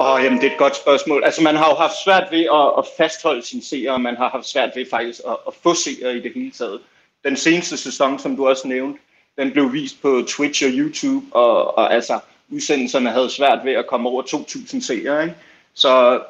[0.02, 1.24] Åh, jamen, det er et godt spørgsmål.
[1.24, 4.46] Altså, man har jo haft svært ved at, at fastholde sine seere, man har haft
[4.46, 6.82] svært ved faktisk at, at få seere i det hele taget.
[7.24, 9.00] Den seneste sæson, som du også nævnte,
[9.38, 13.88] den blev vist på Twitch og YouTube, og, og altså, udsendelserne havde svært ved at
[13.88, 15.36] komme over 2.000 seere, ikke?
[15.74, 16.22] Så,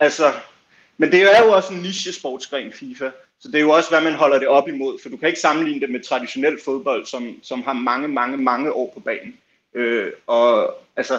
[0.00, 0.32] altså,
[0.98, 3.10] men det er jo også en niche-sportsgren, FIFA.
[3.40, 5.40] Så det er jo også, hvad man holder det op imod, for du kan ikke
[5.40, 9.36] sammenligne det med traditionel fodbold, som, som har mange, mange, mange år på banen.
[9.74, 11.18] Øh, og altså,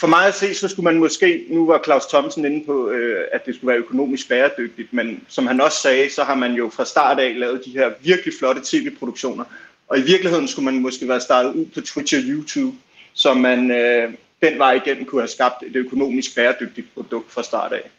[0.00, 3.24] for mig at se, så skulle man måske, nu var Claus Thomsen inde på, øh,
[3.32, 6.70] at det skulle være økonomisk bæredygtigt, men som han også sagde, så har man jo
[6.74, 9.44] fra start af lavet de her virkelig flotte tv-produktioner,
[9.88, 12.76] og i virkeligheden skulle man måske være startet ud på Twitch og YouTube,
[13.12, 17.72] så man øh, den vej igennem kunne have skabt et økonomisk bæredygtigt produkt fra start
[17.72, 17.90] af.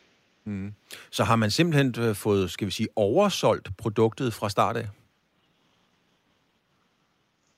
[0.46, 0.74] Mm.
[1.10, 4.88] Så har man simpelthen øh, fået, skal vi sige, oversolgt produktet fra start af?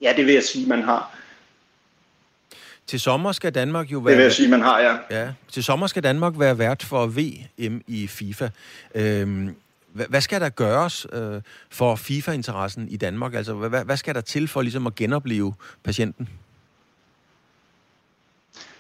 [0.02, 1.18] Ja, det vil jeg sige, man har.
[2.92, 4.12] Til sommer skal Danmark jo være...
[4.12, 4.98] Det vil jeg sige, man har, ja.
[5.12, 5.28] ja.
[5.52, 8.50] Til sommer skal Danmark være vært for VM i FIFA.
[8.96, 9.56] Øhm,
[9.94, 13.34] hvad skal der gøres øh, for FIFA-interessen i Danmark?
[13.34, 16.30] Altså, hvad, hvad skal der til for ligesom at genopleve patienten?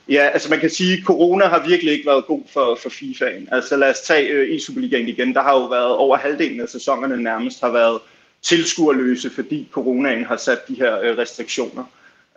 [0.09, 3.55] Ja, altså man kan sige, at corona har virkelig ikke været god for, for FIFA'en.
[3.55, 5.33] Altså lad os tage øh, e-Superligaen igen.
[5.33, 7.99] Der har jo været over halvdelen af sæsonerne nærmest har været
[8.41, 11.83] tilskuerløse, fordi coronaen har sat de her øh, restriktioner.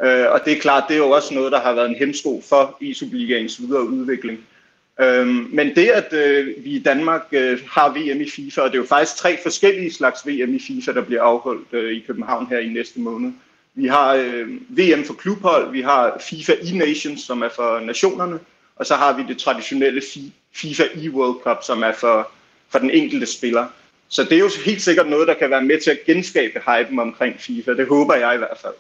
[0.03, 2.43] Øh, og det er klart, det er jo også noget, der har været en hemsko
[2.49, 4.39] for e-Superligaens videre udvikling.
[5.01, 8.75] Øh, men det, at øh, vi i Danmark øh, har VM i FIFA, og det
[8.75, 12.47] er jo faktisk tre forskellige slags VM i FIFA, der bliver afholdt øh, i København
[12.47, 13.33] her i næste måned.
[13.75, 18.39] Vi har øh, VM for klubhold, vi har FIFA e-Nations, som er for nationerne,
[18.77, 20.03] og så har vi det traditionelle
[20.55, 22.29] FIFA e-World Cup, som er for,
[22.69, 23.67] for den enkelte spiller.
[24.09, 26.99] Så det er jo helt sikkert noget, der kan være med til at genskabe hypen
[26.99, 27.73] omkring FIFA.
[27.75, 28.75] Det håber jeg i hvert fald.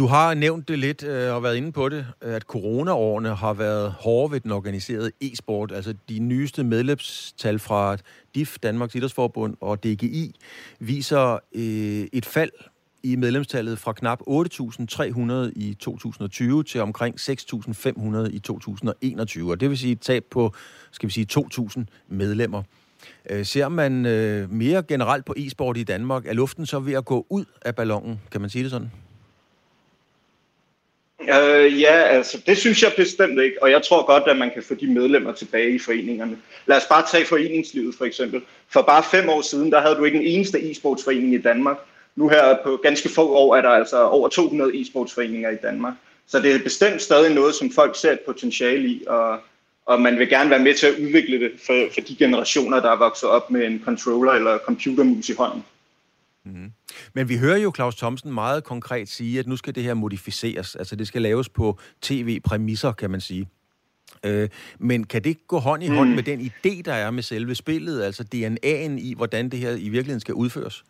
[0.00, 3.92] Du har nævnt det lidt øh, og været inde på det, at coronaårene har været
[3.92, 5.72] hårde ved den organiserede e-sport.
[5.72, 7.96] Altså de nyeste medlemstal fra
[8.34, 10.34] DIF, Danmarks Idrætsforbund og DGI,
[10.78, 12.50] viser øh, et fald
[13.02, 19.50] i medlemstallet fra knap 8.300 i 2020 til omkring 6.500 i 2021.
[19.50, 20.54] Og det vil sige et tab på,
[20.90, 22.62] skal vi sige, 2.000 medlemmer.
[23.30, 27.04] Øh, ser man øh, mere generelt på e-sport i Danmark, er luften så ved at
[27.04, 28.20] gå ud af ballonen?
[28.30, 28.90] Kan man sige det sådan?
[31.30, 34.62] Øh, ja, altså det synes jeg bestemt ikke, og jeg tror godt, at man kan
[34.62, 36.38] få de medlemmer tilbage i foreningerne.
[36.66, 38.42] Lad os bare tage foreningslivet for eksempel.
[38.68, 41.76] For bare fem år siden, der havde du ikke en eneste e-sportsforening i Danmark.
[42.16, 45.94] Nu her på ganske få år er der altså over 200 e-sportsforeninger i Danmark.
[46.26, 49.38] Så det er bestemt stadig noget, som folk ser et potentiale i, og,
[49.86, 52.90] og man vil gerne være med til at udvikle det for, for de generationer, der
[52.90, 55.64] er vokset op med en controller eller computermus i hånden.
[56.44, 56.72] Mm.
[57.14, 60.76] Men vi hører jo Claus Thomsen meget konkret sige, at nu skal det her modificeres.
[60.76, 63.48] Altså det skal laves på tv-præmisser, kan man sige.
[64.24, 64.48] Øh,
[64.78, 66.14] men kan det gå hånd i hånd mm.
[66.14, 69.88] med den idé, der er med selve spillet, altså DNA'en i, hvordan det her i
[69.88, 70.84] virkeligheden skal udføres?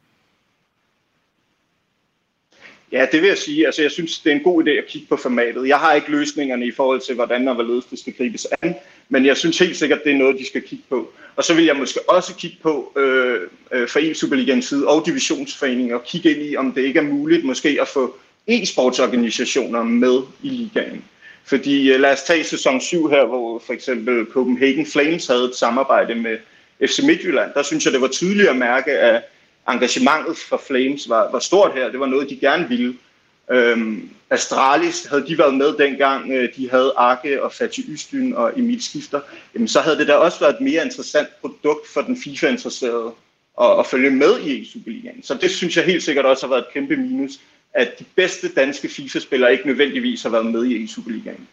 [2.93, 3.67] Ja, det vil jeg sige.
[3.67, 5.69] Altså, jeg synes, det er en god idé at kigge på formatet.
[5.69, 8.75] Jeg har ikke løsningerne i forhold til, hvordan og hvorledes det skal gribes an,
[9.09, 11.13] men jeg synes helt sikkert, det er noget, de skal kigge på.
[11.37, 13.41] Og så vil jeg måske også kigge på øh,
[13.73, 17.05] øh, for en Superligaens side og divisionsforeningen og kigge ind i, om det ikke er
[17.05, 18.17] muligt måske at få
[18.51, 21.05] e-sportsorganisationer med i ligaen.
[21.45, 25.55] Fordi øh, lad os tage sæson 7 her, hvor for eksempel Copenhagen Flames havde et
[25.55, 26.39] samarbejde med
[26.87, 27.51] FC Midtjylland.
[27.55, 29.23] Der synes jeg, det var tydeligt at mærke, at
[29.69, 31.91] engagementet fra Flames var, var stort her.
[31.91, 32.97] Det var noget, de gerne ville.
[33.51, 38.59] Øhm, Astralis, havde de været med dengang, øh, de havde Arke og Fatih Ystyn og
[38.59, 39.21] Emil Skifter,
[39.55, 43.13] jamen, så havde det da også været et mere interessant produkt for den FIFA-interesserede
[43.61, 45.23] at, at følge med i Superligaen.
[45.23, 47.31] Så det synes jeg helt sikkert også har været et kæmpe minus,
[47.75, 51.49] at de bedste danske FIFA-spillere ikke nødvendigvis har været med i Superligaen.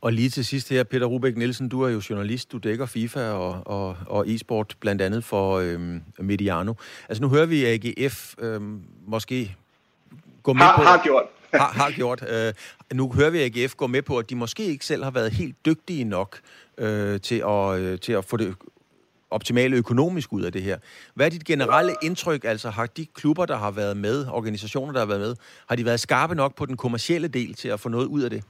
[0.00, 3.30] Og lige til sidst her, Peter Rubæk Nielsen, du er jo journalist, du dækker FIFA
[3.30, 6.74] og, og, og e-sport blandt andet for øhm, Mediano.
[7.08, 9.56] Altså nu hører vi AGF øhm, måske
[10.42, 10.82] gå med har, på...
[10.82, 11.24] Har gjort.
[11.52, 12.24] har, har gjort.
[12.28, 12.52] Øh,
[12.94, 15.66] nu hører vi AGF gå med på, at de måske ikke selv har været helt
[15.66, 16.40] dygtige nok
[16.78, 18.54] øh, til, at, øh, til at få det
[19.30, 20.78] optimale økonomisk ud af det her.
[21.14, 22.44] Hvad er dit generelle indtryk?
[22.44, 25.36] Altså har de klubber, der har været med, organisationer, der har været med,
[25.68, 28.30] har de været skarpe nok på den kommercielle del til at få noget ud af
[28.30, 28.44] det?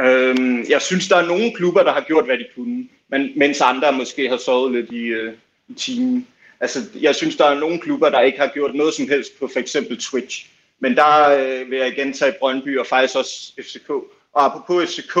[0.00, 3.60] Øhm, jeg synes, der er nogle klubber, der har gjort, hvad de kunne, men, mens
[3.60, 5.32] andre måske har sovet lidt i, øh,
[5.68, 6.26] i timen.
[6.60, 9.48] Altså, jeg synes, der er nogle klubber, der ikke har gjort noget som helst på
[9.52, 10.46] for eksempel Twitch.
[10.80, 13.90] Men der øh, vil jeg igen tage Brøndby og faktisk også FCK.
[14.32, 15.14] Og apropos FCK,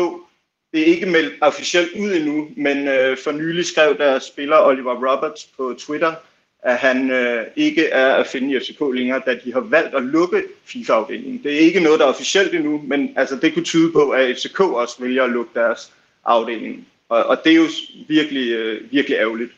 [0.72, 4.94] det er ikke meldt officielt ud endnu, men øh, for nylig skrev der spiller Oliver
[4.94, 6.14] Roberts på Twitter,
[6.62, 10.02] at han øh, ikke er at finde i FCK længere, da de har valgt at
[10.02, 11.42] lukke FIFA-afdelingen.
[11.42, 14.36] Det er ikke noget, der er officielt endnu, men altså, det kunne tyde på, at
[14.36, 15.92] FCK også vælger at lukke deres
[16.24, 16.86] afdeling.
[17.08, 17.66] Og, og det er jo
[18.08, 19.50] virkelig, øh, virkelig ærgerligt.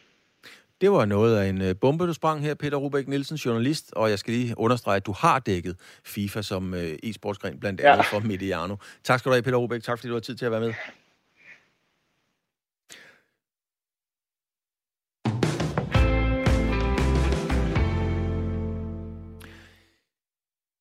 [0.81, 4.11] Det var noget af en øh, bombe, du sprang her, Peter Rubæk Nielsen, journalist, og
[4.11, 8.01] jeg skal lige understrege, at du har dækket FIFA som øh, e-sportsgren, blandt andet ja.
[8.01, 8.77] for Mediano.
[9.05, 9.83] Tak skal du have, Peter Rubæk.
[9.83, 10.75] Tak fordi du har tid til at være med.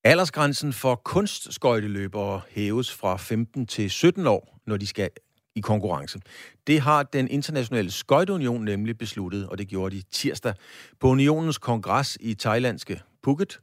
[0.04, 5.10] Aldersgrænsen for kunstskøjteløbere hæves fra 15 til 17 år, når de skal
[5.56, 6.20] i konkurrence.
[6.68, 10.54] Det har den internationale skøjteunion nemlig besluttet, og det gjorde de tirsdag.
[11.00, 13.60] På unionens kongres i thailandske Phuket,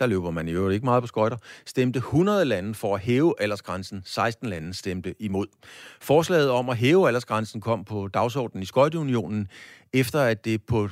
[0.00, 3.34] der løber man i øvrigt ikke meget på skøjter, stemte 100 lande for at hæve
[3.40, 4.02] aldersgrænsen.
[4.04, 5.46] 16 lande stemte imod.
[6.00, 9.48] Forslaget om at hæve aldersgrænsen kom på dagsordenen i Skøjteunionen,
[9.92, 10.88] efter at, det på,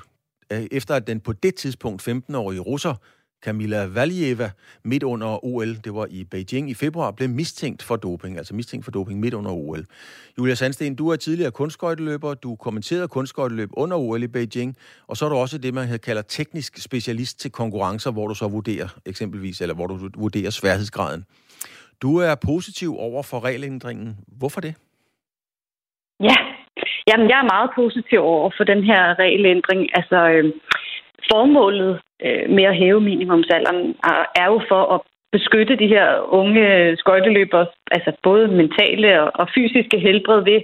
[0.53, 2.95] øh, efter at den på det tidspunkt 15-årige russer
[3.43, 4.51] Kamila Valieva
[4.85, 8.85] midt under OL, det var i Beijing i februar, blev mistænkt for doping, altså mistænkt
[8.85, 9.85] for doping midt under OL.
[10.39, 14.77] Julia Sandsten, du er tidligere kunstskøjteløber, du kommenterede kunstskøjteløb under OL i Beijing,
[15.09, 18.49] og så er du også det, man kalder teknisk specialist til konkurrencer, hvor du så
[18.49, 21.25] vurderer eksempelvis, eller hvor du vurderer sværhedsgraden.
[22.03, 24.17] Du er positiv over for regelændringen.
[24.39, 24.75] Hvorfor det?
[26.21, 26.37] Ja,
[27.09, 29.81] Jamen, jeg er meget positiv over for den her regelændring.
[29.99, 30.45] Altså, øh,
[31.31, 33.97] formålet øh, med at hæve minimumsalderen
[34.43, 35.01] er jo for at
[35.33, 36.07] beskytte de her
[36.41, 40.61] unge skøjteløbere, altså både mentale og, og fysiske helbred ved,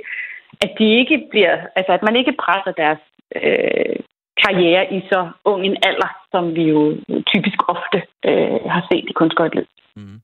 [0.60, 3.02] at de ikke bliver, altså at man ikke presser deres
[3.36, 3.96] øh,
[4.44, 6.96] karriere i så ung en alder, som vi jo
[7.32, 9.68] typisk ofte øh, har set i kunstskøjteløb.
[9.96, 10.20] Mm.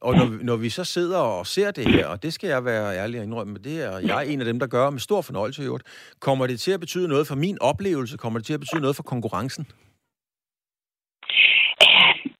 [0.00, 2.96] Og når, når vi så sidder og ser det her, og det skal jeg være
[2.96, 5.62] ærlig og indrømme, det er jeg er en af dem, der gør med stor fornøjelse
[5.62, 8.16] i øvrigt, kommer det til at betyde noget for min oplevelse?
[8.16, 9.66] Kommer det til at betyde noget for konkurrencen?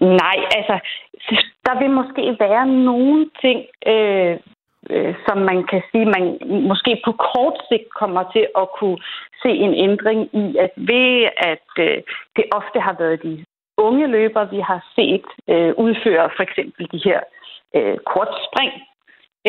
[0.01, 0.79] Nej, altså,
[1.67, 4.37] der vil måske være nogle ting, øh,
[4.91, 6.39] øh, som man kan sige, man
[6.71, 8.99] måske på kort sigt kommer til at kunne
[9.43, 12.03] se en ændring i, at ved at øh,
[12.37, 13.45] det ofte har været de
[13.77, 17.21] unge løbere, vi har set øh, udføre for eksempel de her
[17.77, 18.73] øh, kortspring.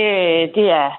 [0.02, 0.90] Øh, det er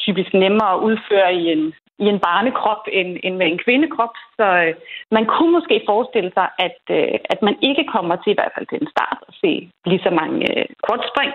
[0.00, 4.14] typisk nemmere at udføre i en i en barnekrop end, end med en kvindekrop.
[4.38, 4.74] Så øh,
[5.10, 8.66] man kunne måske forestille sig, at, øh, at man ikke kommer til i hvert fald
[8.66, 11.32] til en start at se lige så mange øh, kortspring.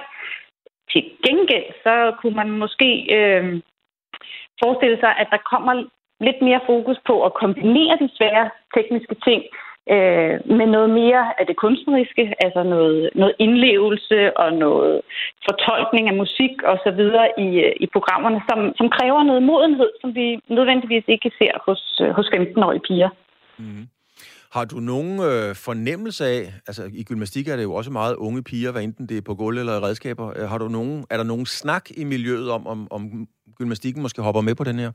[0.91, 3.61] Til gengæld så kunne man måske øh,
[4.63, 5.73] forestille sig, at der kommer
[6.27, 9.41] lidt mere fokus på at kombinere de svære tekniske ting
[9.93, 15.01] øh, med noget mere af det kunstneriske, altså noget, noget indlevelse og noget
[15.47, 19.91] fortolkning af musik og så videre i, øh, i programmerne, som, som kræver noget modenhed,
[20.01, 23.09] som vi nødvendigvis ikke ser hos, øh, hos 15-årige piger.
[23.57, 23.87] Mm.
[24.55, 28.43] Har du nogen øh, fornemmelse af, altså i gymnastik er det jo også meget unge
[28.43, 30.27] piger, hvad enten det er på gulv eller redskaber.
[30.37, 34.21] Øh, har du nogen, er der nogen snak i miljøet om, om, om gymnastikken måske
[34.21, 34.91] hopper med på den her?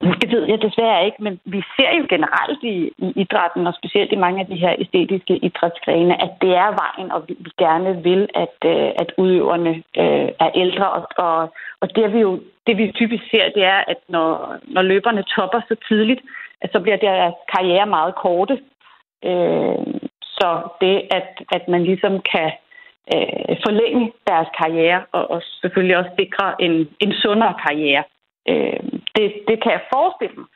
[0.00, 4.12] Det ved jeg desværre ikke, men vi ser jo generelt i, i idrætten, og specielt
[4.12, 8.28] i mange af de her æstetiske idrætsgrene, at det er vejen, og vi gerne vil,
[8.34, 10.90] at, øh, at udøverne øh, er ældre.
[10.90, 14.82] Og, og, og det, vi jo, det vi typisk ser, det er, at når, når
[14.82, 16.20] løberne topper så tidligt,
[16.62, 18.54] at så bliver deres karriere meget korte.
[19.24, 19.86] Øh,
[20.22, 20.48] så
[20.80, 22.50] det, at, at man ligesom kan
[23.14, 28.04] øh, forlænge deres karriere, og, og selvfølgelig også sikre en, en sundere karriere,
[28.48, 28.80] øh,
[29.16, 30.48] det, det kan jeg forestille mig,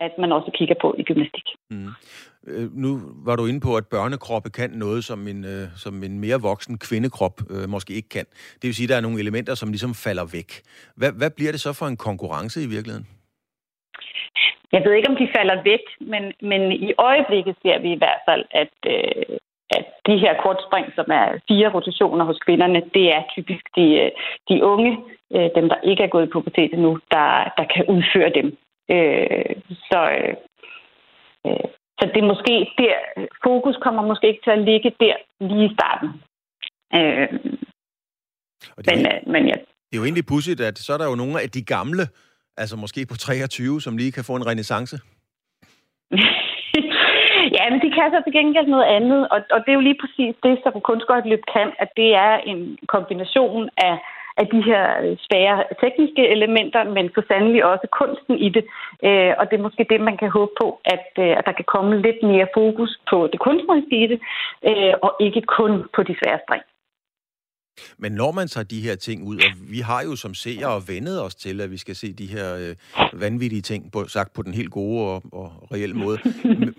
[0.00, 1.48] at man også kigger på i gymnastik.
[1.70, 1.88] Mm.
[2.46, 6.20] Øh, nu var du inde på, at børnekroppe kan noget, som en, øh, som en
[6.20, 8.26] mere voksen kvindekrop øh, måske ikke kan.
[8.54, 10.50] Det vil sige, at der er nogle elementer, som ligesom falder væk.
[10.96, 13.06] Hvad, hvad bliver det så for en konkurrence i virkeligheden?
[14.72, 18.22] Jeg ved ikke, om de falder væk, men, men i øjeblikket ser vi i hvert
[18.28, 19.38] fald, at, øh,
[19.78, 24.10] at de her kortspring, som er fire rotationer hos kvinderne, det er typisk de, øh,
[24.48, 24.92] de unge,
[25.34, 28.46] øh, dem der ikke er gået på pubertet endnu, der, der kan udføre dem.
[28.94, 29.54] Øh,
[29.88, 30.34] så, øh,
[31.46, 31.66] øh,
[31.98, 32.94] så det er måske der,
[33.44, 36.08] fokus kommer måske ikke til at ligge der lige i starten.
[36.98, 37.28] Øh,
[38.76, 39.56] det, men, er, men ja.
[39.88, 42.04] det er jo egentlig pudsigt, at så er der jo nogle af de gamle,
[42.56, 44.96] altså måske på 23, som lige kan få en renaissance.
[47.64, 50.00] Ja, men de kan så til gengæld noget andet, og, og det er jo lige
[50.02, 53.94] præcis det, som kunstgøjtløb kan, at det er en kombination af,
[54.40, 58.64] af de her øh, svære tekniske elementer, men så sandelig også kunsten i det.
[59.06, 61.68] Øh, og det er måske det, man kan håbe på, at, øh, at der kan
[61.74, 64.20] komme lidt mere fokus på det kunstneriske i det,
[64.68, 66.62] øh, og ikke kun på de svære spring.
[67.98, 71.22] Men når man tager de her ting ud, og vi har jo som seere vendet
[71.22, 74.54] os til, at vi skal se de her øh, vanvittige ting, på, sagt på den
[74.54, 76.18] helt gode og, og reelle måde.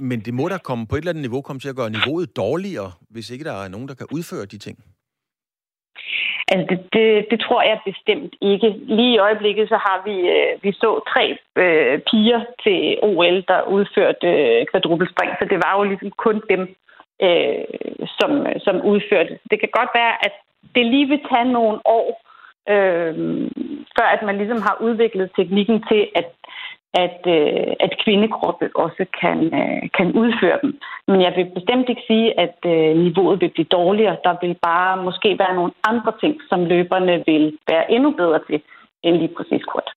[0.10, 2.36] Men det må da komme på et eller andet niveau komme til at gøre niveauet
[2.36, 4.78] dårligere, hvis ikke der er nogen, der kan udføre de ting.
[6.52, 8.70] Altså, det, det, det tror jeg bestemt ikke.
[8.98, 11.26] Lige i øjeblikket, så har vi, øh, vi så tre
[11.64, 12.80] øh, piger til
[13.10, 16.62] OL, der udførte øh, kvadruppelspring, så det var jo ligesom kun dem,
[17.26, 17.64] øh,
[18.18, 18.32] som,
[18.66, 19.32] som udførte.
[19.52, 20.36] Det kan godt være, at
[20.76, 22.08] det lige vil tage nogle år,
[22.74, 23.16] øh,
[23.96, 26.30] før at man ligesom har udviklet teknikken til, at
[27.06, 30.80] at, øh, at kvindekroppe også kan, øh, kan udføre dem.
[31.08, 34.18] Men jeg vil bestemt ikke sige, at øh, niveauet vil blive dårligere.
[34.24, 38.62] Der vil bare måske være nogle andre ting, som løberne vil være endnu bedre til
[39.04, 39.90] end lige præcis kort.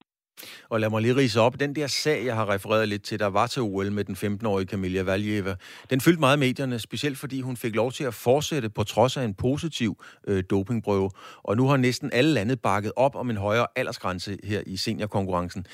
[0.69, 1.59] Og lad mig lige rise op.
[1.59, 4.67] Den der sag, jeg har refereret lidt til, der var til OL med den 15-årige
[4.67, 5.53] Camilla Valjeva,
[5.89, 9.23] den fyldte meget medierne, specielt fordi hun fik lov til at fortsætte på trods af
[9.23, 9.91] en positiv
[10.27, 11.09] øh, dopingprøve.
[11.43, 15.65] Og nu har næsten alle lande bakket op om en højere aldersgrænse her i seniorkonkurrencen.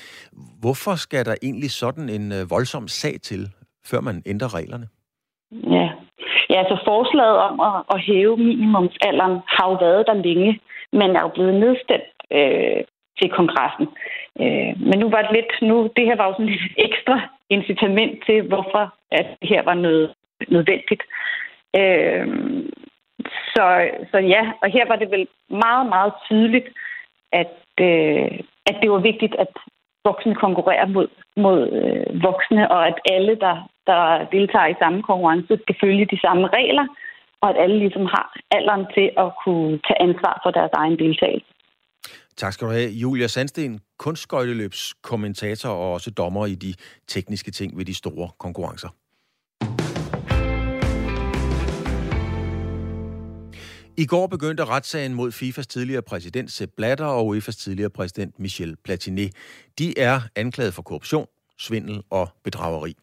[0.60, 3.48] Hvorfor skal der egentlig sådan en øh, voldsom sag til,
[3.90, 4.86] før man ændrer reglerne?
[5.76, 5.88] Ja,
[6.50, 10.60] ja altså forslaget om at, at hæve minimumsalderen har jo været der længe,
[10.92, 12.80] men er jo blevet nedstemt øh,
[13.18, 13.86] til kongressen.
[14.42, 18.14] Øh, men nu var det lidt, nu, det her var jo sådan lidt ekstra incitament
[18.26, 20.14] til, hvorfor at det her var noget
[20.48, 21.02] nødvendigt.
[21.80, 22.26] Øh,
[23.54, 23.64] så,
[24.10, 26.68] så ja, og her var det vel meget, meget tydeligt,
[27.32, 29.52] at, øh, at det var vigtigt, at
[30.04, 34.02] voksne konkurrerer mod, mod øh, voksne, og at alle, der, der
[34.32, 36.86] deltager i samme konkurrence, skal følge de samme regler,
[37.40, 38.26] og at alle ligesom har
[38.56, 41.50] alderen til at kunne tage ansvar for deres egen deltagelse.
[42.36, 42.90] Tak skal du have.
[42.90, 46.74] Julia Sandsten, kunstskøjteløbskommentator og også dommer i de
[47.08, 48.88] tekniske ting ved de store konkurrencer.
[53.98, 58.76] I går begyndte retssagen mod FIFAs tidligere præsident Sepp Blatter og UEFA's tidligere præsident Michel
[58.84, 59.30] Platini.
[59.78, 61.26] De er anklaget for korruption,
[61.58, 62.96] svindel og bedrageri.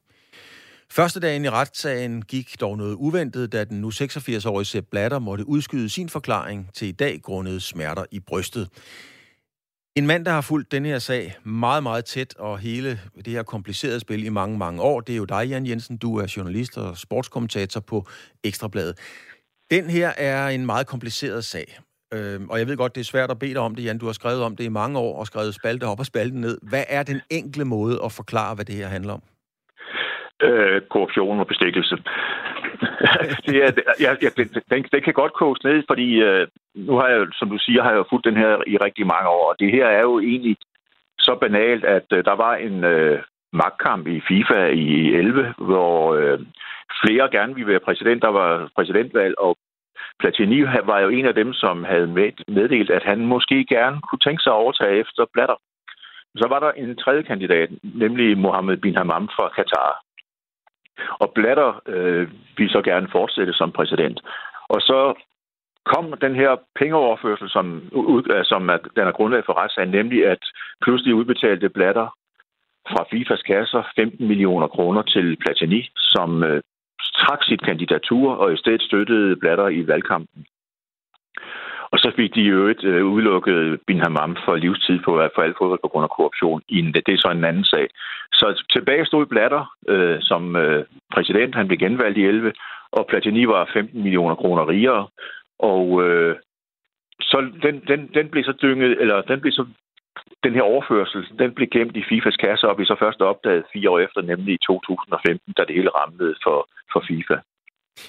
[0.89, 5.47] Første dagen i retssagen gik dog noget uventet, da den nu 86-årige Sepp Blatter måtte
[5.47, 8.69] udskyde sin forklaring til i dag grundet smerter i brystet.
[9.95, 12.89] En mand, der har fulgt den her sag meget, meget tæt, og hele
[13.25, 15.97] det her komplicerede spil i mange, mange år, det er jo dig, Jan Jensen.
[15.97, 18.05] Du er journalist og sportskommentator på
[18.43, 18.95] Ekstrabladet.
[19.71, 21.79] Den her er en meget kompliceret sag.
[22.13, 23.97] Øh, og jeg ved godt, det er svært at bede dig om det, Jan.
[23.97, 26.57] Du har skrevet om det i mange år og skrevet spalte op og spalte ned.
[26.69, 29.23] Hvad er den enkle måde at forklare, hvad det her handler om?
[30.41, 31.95] Øh, korruption og bestikkelse.
[33.45, 37.27] det, er, ja, jeg, den, den kan godt koges ned, fordi øh, nu har jeg,
[37.39, 39.85] som du siger, har jeg fulgt den her i rigtig mange år, og det her
[39.85, 40.57] er jo egentlig
[41.19, 46.39] så banalt, at øh, der var en øh, magtkamp i FIFA i 11, hvor øh,
[47.03, 48.21] flere gerne ville være præsident.
[48.21, 49.57] Der var præsidentvalg, og
[50.19, 52.07] Platini var jo en af dem, som havde
[52.47, 55.55] meddelt, at han måske gerne kunne tænke sig at overtage efter Blatter.
[56.35, 60.03] Så var der en tredje kandidat, nemlig Mohammed bin Hammam fra Katar.
[60.97, 62.27] Og Blatter øh,
[62.57, 64.21] vil så gerne fortsætte som præsident.
[64.69, 65.13] Og så
[65.85, 70.27] kom den her pengeoverførsel, som, ud, øh, som er, den er grundlag for retssagen, nemlig
[70.27, 70.43] at
[70.81, 72.07] pludselig udbetalte Blatter
[72.89, 76.61] fra FIFAs kasser 15 millioner kroner til Platini, som øh,
[77.15, 80.45] trak sit kandidatur og i stedet støttede Blatter i valgkampen.
[81.93, 85.41] Og så fik de jo øvrigt øh, udelukket Bin Hammam for livstid på øh, for
[85.41, 86.61] alt fodbold på grund af korruption.
[86.69, 87.87] Det er så en anden sag.
[88.33, 91.55] Så tilbage stod Blatter øh, som øh, præsident.
[91.55, 92.53] Han blev genvalgt i 11,
[92.91, 95.07] og Platini var 15 millioner kroner rigere.
[95.59, 96.35] Og øh,
[97.21, 99.65] så den, den, den blev så dynget, eller den blev så
[100.43, 103.89] den her overførsel, den blev gemt i FIFAs kasse, og vi så først opdaget fire
[103.89, 107.35] år efter, nemlig i 2015, da det hele ramlede for, for FIFA.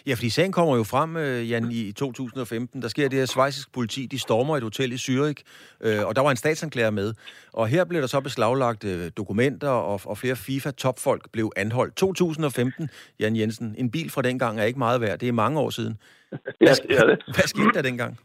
[0.06, 2.82] Ja, fordi sagen kommer jo frem, øh, Jan, i 2015.
[2.82, 5.40] Der sker det her svejsisk politi, de stormer et hotel i Zürich,
[5.86, 7.08] øh, og der var en statsanklager med.
[7.52, 11.96] Og her blev der så beslaglagt øh, dokumenter, og, og flere FIFA-topfolk blev anholdt.
[11.96, 12.88] 2015,
[13.20, 15.18] Jan Jensen, en bil fra dengang er ikke meget værd.
[15.18, 15.94] Det er mange år siden.
[16.32, 17.18] Hvad, ja, det er det.
[17.36, 18.18] Hvad skete der dengang?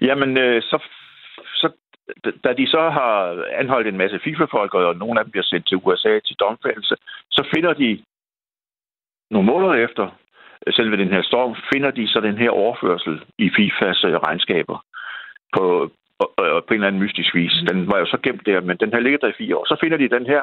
[0.00, 0.78] Jamen, øh, så,
[1.54, 1.68] så
[2.44, 3.12] da de så har
[3.60, 6.94] anholdt en masse FIFA-folk, og nogle af dem bliver sendt til USA til domfældelse,
[7.30, 8.04] så finder de
[9.30, 10.19] nogle måneder efter,
[10.68, 14.84] selve den her storm, finder de så den her overførsel i FIFAs øh, regnskaber
[15.56, 17.52] på, på, en eller anden mystisk vis.
[17.68, 19.64] Den var jo så gemt der, men den har ligget der i fire år.
[19.64, 20.42] Så finder de den her,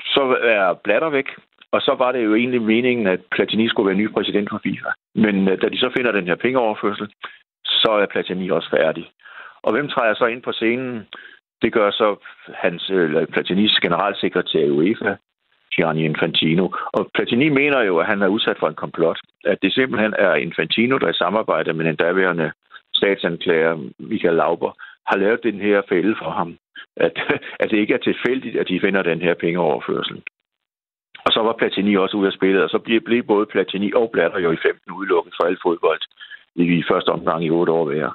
[0.00, 1.28] så er Blatter væk,
[1.72, 4.90] og så var det jo egentlig meningen, at Platini skulle være ny præsident for FIFA.
[5.14, 7.12] Men øh, da de så finder den her pengeoverførsel,
[7.64, 9.10] så er Platini også færdig.
[9.62, 11.06] Og hvem træder så ind på scenen?
[11.62, 12.16] Det gør så
[12.54, 15.16] hans, eller Platinis generalsekretær i UEFA,
[15.74, 16.68] Gianni Infantino.
[16.96, 19.18] Og Platini mener jo, at han er udsat for en komplot.
[19.44, 22.52] At det simpelthen er Infantino, der i samarbejde med den daværende
[22.94, 24.72] statsanklager Michael Lauber,
[25.06, 26.58] har lavet den her fælde for ham.
[26.96, 27.12] At,
[27.62, 30.22] at det ikke er tilfældigt, at de finder den her pengeoverførsel.
[31.26, 34.10] Og så var Platini også ude af spillet, og så blev, blev både Platini og
[34.12, 36.00] Blatter jo i 15 udelukket for al fodbold
[36.56, 38.10] i første omgang i otte år hver.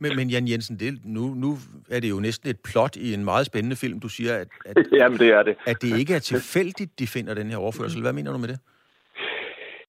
[0.00, 1.50] Men, men Jan Jensen, det, nu, nu
[1.90, 4.00] er det jo næsten et plot i en meget spændende film.
[4.00, 5.56] Du siger, at, at, Jamen, det er det.
[5.66, 8.02] at det ikke er tilfældigt, de finder den her overførsel.
[8.02, 8.58] Hvad mener du med det?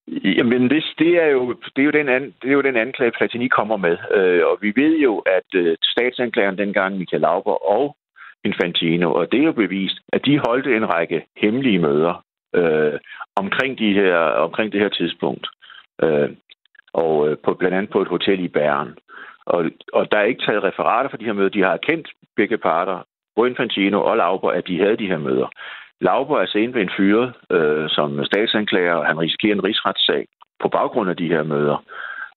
[0.08, 3.12] Jamen, det, det, er jo, det, er jo den an, det er jo den anklage,
[3.18, 3.96] Platini kommer med.
[4.14, 7.96] Øh, og vi ved jo, at øh, statsanklageren dengang, Michael Lauber og
[8.44, 12.24] Infantino, og det er jo bevist, at de holdte en række hemmelige møder
[12.54, 12.98] øh,
[13.36, 15.46] omkring, de her, omkring det her tidspunkt.
[16.02, 16.30] Øh,
[16.92, 18.94] og øh, på, blandt andet på et hotel i Bern.
[19.46, 21.48] Og, og der er ikke taget referater for de her møder.
[21.48, 22.98] De har erkendt begge parter,
[23.36, 25.48] både Infantino og Lauber, at de havde de her møder.
[26.00, 30.26] Lauber er senere blevet fyret øh, som statsanklager, og han risikerer en rigsretssag
[30.62, 31.84] på baggrund af de her møder.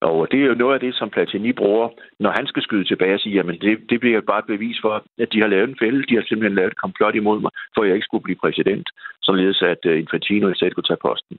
[0.01, 1.89] Og det er jo noget af det, som Platini bruger,
[2.19, 5.03] når han skal skyde tilbage og sige, jamen det, det bliver bare et bevis for,
[5.19, 6.05] at de har lavet en fælde.
[6.09, 8.89] De har simpelthen lavet et komplot imod mig, for at jeg ikke skulle blive præsident,
[9.21, 11.37] således at øh, Infantino i stedet kunne tage posten.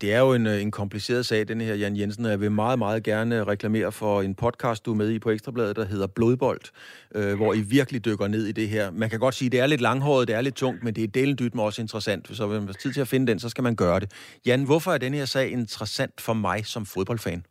[0.00, 2.52] Det er jo en, øh, en kompliceret sag, den her, Jan Jensen, og jeg vil
[2.52, 5.84] meget, meget gerne øh, reklamere for en podcast, du er med i på Ekstrabladet, der
[5.84, 6.64] hedder Blodbold,
[7.14, 8.90] øh, hvor I virkelig dykker ned i det her.
[8.90, 11.04] Man kan godt sige, at det er lidt langhåret, det er lidt tungt, men det
[11.04, 12.28] er delendyt med også interessant.
[12.36, 14.38] Så hvis man har tid til at finde den, så skal man gøre det.
[14.46, 17.44] Jan, hvorfor er den her sag interessant for mig som fodboldfan?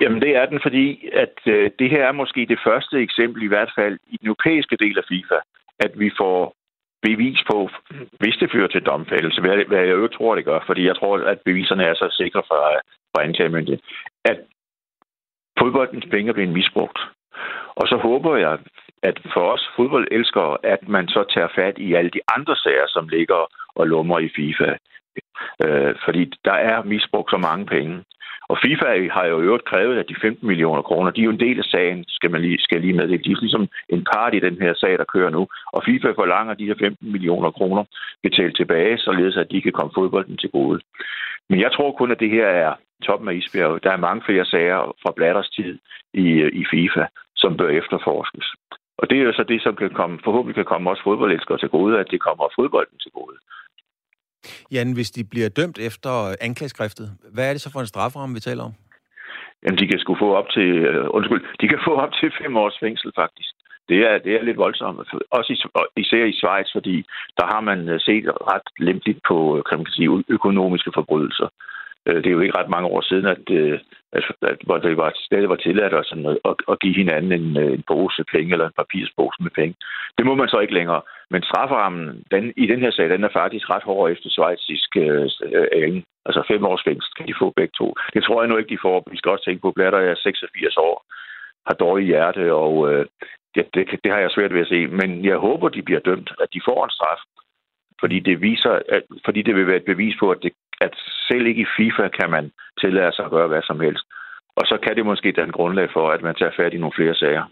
[0.00, 3.52] Jamen, det er den, fordi at øh, det her er måske det første eksempel, i
[3.54, 5.38] hvert fald i den europæiske del af FIFA,
[5.78, 6.54] at vi får
[7.02, 7.70] bevis på,
[8.20, 11.18] hvis det fører til domfældelse, hvad, hvad jeg jo tror, det gør, fordi jeg tror,
[11.18, 12.60] at beviserne er så sikre fra,
[13.12, 13.84] fra anklagemyndigheden,
[14.24, 14.38] at
[15.58, 16.98] fodboldens penge bliver misbrugt.
[17.80, 18.58] Og så håber jeg,
[19.02, 23.08] at for os fodboldelskere, at man så tager fat i alle de andre sager, som
[23.08, 24.76] ligger og lummer i FIFA.
[25.64, 28.04] Øh, fordi der er misbrugt så mange penge.
[28.48, 31.40] Og FIFA har jo øvrigt krævet, at de 15 millioner kroner, de er jo en
[31.46, 33.08] del af sagen, skal man lige, skal lige med.
[33.08, 35.48] Det er ligesom en part i den her sag, der kører nu.
[35.72, 37.84] Og FIFA forlanger de her 15 millioner kroner
[38.22, 40.80] betalt tilbage, således at de kan komme fodbolden til gode.
[41.50, 43.84] Men jeg tror kun, at det her er toppen af isbjerget.
[43.84, 45.78] Der er mange flere sager fra Blatters tid
[46.14, 46.26] i,
[46.60, 47.04] i FIFA,
[47.36, 48.46] som bør efterforskes.
[48.98, 51.68] Og det er jo så det, som kan komme, forhåbentlig kan komme også fodboldelskere til
[51.68, 53.36] gode, at det kommer fodbolden til gode.
[54.72, 58.40] Jan, hvis de bliver dømt efter anklageskriftet, hvad er det så for en straframme, vi
[58.40, 58.74] taler om?
[59.62, 62.56] Jamen, de kan sgu få op til, uh, undskyld, de kan få op til fem
[62.56, 63.54] års fængsel, faktisk.
[63.88, 64.98] Det er, det er lidt voldsomt.
[65.30, 65.58] Også i,
[66.00, 66.96] især i Schweiz, fordi
[67.38, 71.48] der har man øh, set ret lempeligt på øh, kan man sige, økonomiske forbrydelser.
[72.06, 73.78] Det er jo ikke ret mange år siden, at, øh,
[74.12, 77.56] at, at hvor det var, stadig var tilladt at, sådan, at, at give hinanden en,
[77.56, 79.74] en pose penge eller en papirspose med penge.
[80.18, 81.02] Det må man så ikke længere.
[81.30, 85.28] Men strafferammen den, i den her sag, den er faktisk ret hård efter svejtsisk øh,
[85.72, 87.94] øh Altså fem års fængsel kan de få begge to.
[88.14, 88.96] Det tror jeg nu ikke, de får.
[89.10, 91.04] Vi skal også tænke på, at Blatter er 86 år,
[91.66, 93.06] har dårlig hjerte, og øh,
[93.54, 94.86] det, det, det har jeg svært ved at se.
[94.86, 97.20] Men jeg håber, de bliver dømt, at de får en straf.
[98.00, 100.94] fordi det viser, at, fordi det vil være et bevis på, at, det, at
[101.28, 102.50] selv ikke i FIFA kan man
[102.80, 104.04] tillade sig at gøre hvad som helst.
[104.56, 107.14] Og så kan det måske danne grundlag for, at man tager fat i nogle flere
[107.14, 107.44] sager.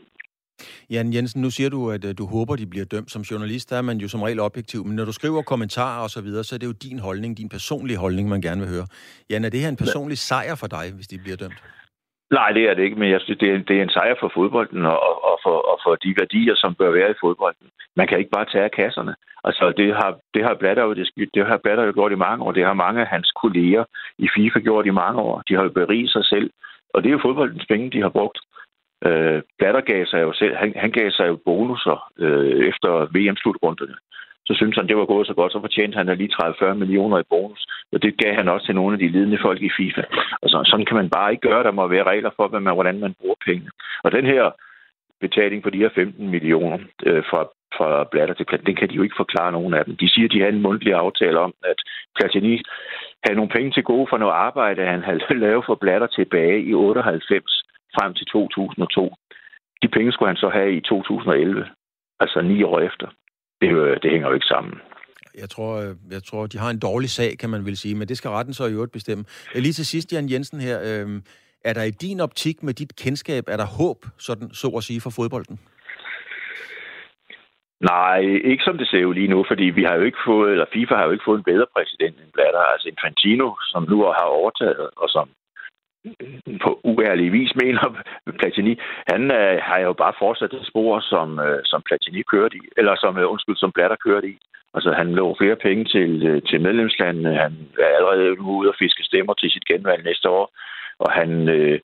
[0.91, 3.11] Jan Jensen, nu siger du, at øh, du håber, de bliver dømt.
[3.11, 6.11] Som journalist der er man jo som regel objektiv, men når du skriver kommentarer og
[6.11, 8.87] så videre, så er det jo din holdning, din personlige holdning, man gerne vil høre.
[9.31, 11.61] Jan, er det her en personlig sejr for dig, hvis de bliver dømt?
[12.39, 14.31] Nej, det er det ikke, men jeg synes, det er, det er en sejr for
[14.35, 17.67] fodbolden og, og, for, og for de værdier, som bør være i fodbolden.
[17.97, 19.15] Man kan ikke bare tage kasserne.
[19.45, 22.45] Altså, det har, det har Blatter jo, det, det har Blatter jo gjort i mange
[22.45, 22.53] år.
[22.53, 23.85] Det har mange af hans kolleger
[24.19, 25.43] i FIFA gjort i mange år.
[25.49, 26.51] De har jo beriget sig selv.
[26.95, 28.39] Og det er jo fodboldens penge, de har brugt.
[29.07, 33.97] Øh, Blatter gav sig jo selv, han, han gav sig jo bonusser øh, efter VM-slutrunderne.
[34.47, 37.29] Så synes han, det var gået så godt, så fortjente han lige 30-40 millioner i
[37.31, 37.67] bonus.
[37.93, 40.03] Og det gav han også til nogle af de ledende folk i FIFA.
[40.43, 41.63] Og så, sådan kan man bare ikke gøre.
[41.63, 43.71] Der må være regler for, hvad man, hvordan man bruger penge.
[44.05, 44.51] Og den her
[45.21, 47.43] betaling på de her 15 millioner øh, fra,
[47.77, 49.97] fra Blatter til Platini, den kan de jo ikke forklare nogen af dem.
[49.97, 51.79] De siger, at de havde en mundtlig aftale om, at
[52.17, 52.63] Platini
[53.25, 56.75] havde nogle penge til gode for noget arbejde, han havde lavet for Blatter tilbage i
[56.75, 57.64] 98
[57.99, 59.15] frem til 2002.
[59.83, 61.67] De penge skulle han så have i 2011,
[62.21, 63.07] altså ni år efter.
[63.61, 63.69] Det,
[64.03, 64.75] det hænger jo ikke sammen.
[65.43, 68.09] Jeg tror, øh, jeg tror, de har en dårlig sag, kan man vel sige, men
[68.09, 69.25] det skal retten så i øvrigt bestemme.
[69.55, 71.21] Øh, lige til sidst, Jan Jensen her, øh,
[71.65, 75.01] er der i din optik med dit kendskab, er der håb, sådan, så at sige,
[75.01, 75.59] for fodbolden?
[77.81, 78.21] Nej,
[78.51, 80.95] ikke som det ser ud lige nu, fordi vi har jo ikke fået, eller FIFA
[80.95, 84.91] har jo ikke fået en bedre præsident end Blatter, altså Infantino, som nu har overtaget,
[84.97, 85.29] og som
[86.63, 88.03] på uærlig vis mener
[88.39, 88.79] Platini,
[89.13, 92.95] han øh, har jo bare fortsat det spor, som, øh, som Platini kørte i, eller
[92.97, 94.37] som, øh, undskyld, som Blatter kørte i.
[94.75, 97.35] Altså, han lå flere penge til, øh, til medlemslandene.
[97.45, 100.47] Han er allerede nu ude og fiske stemmer til sit genvalg næste år.
[100.99, 101.81] Og han øh,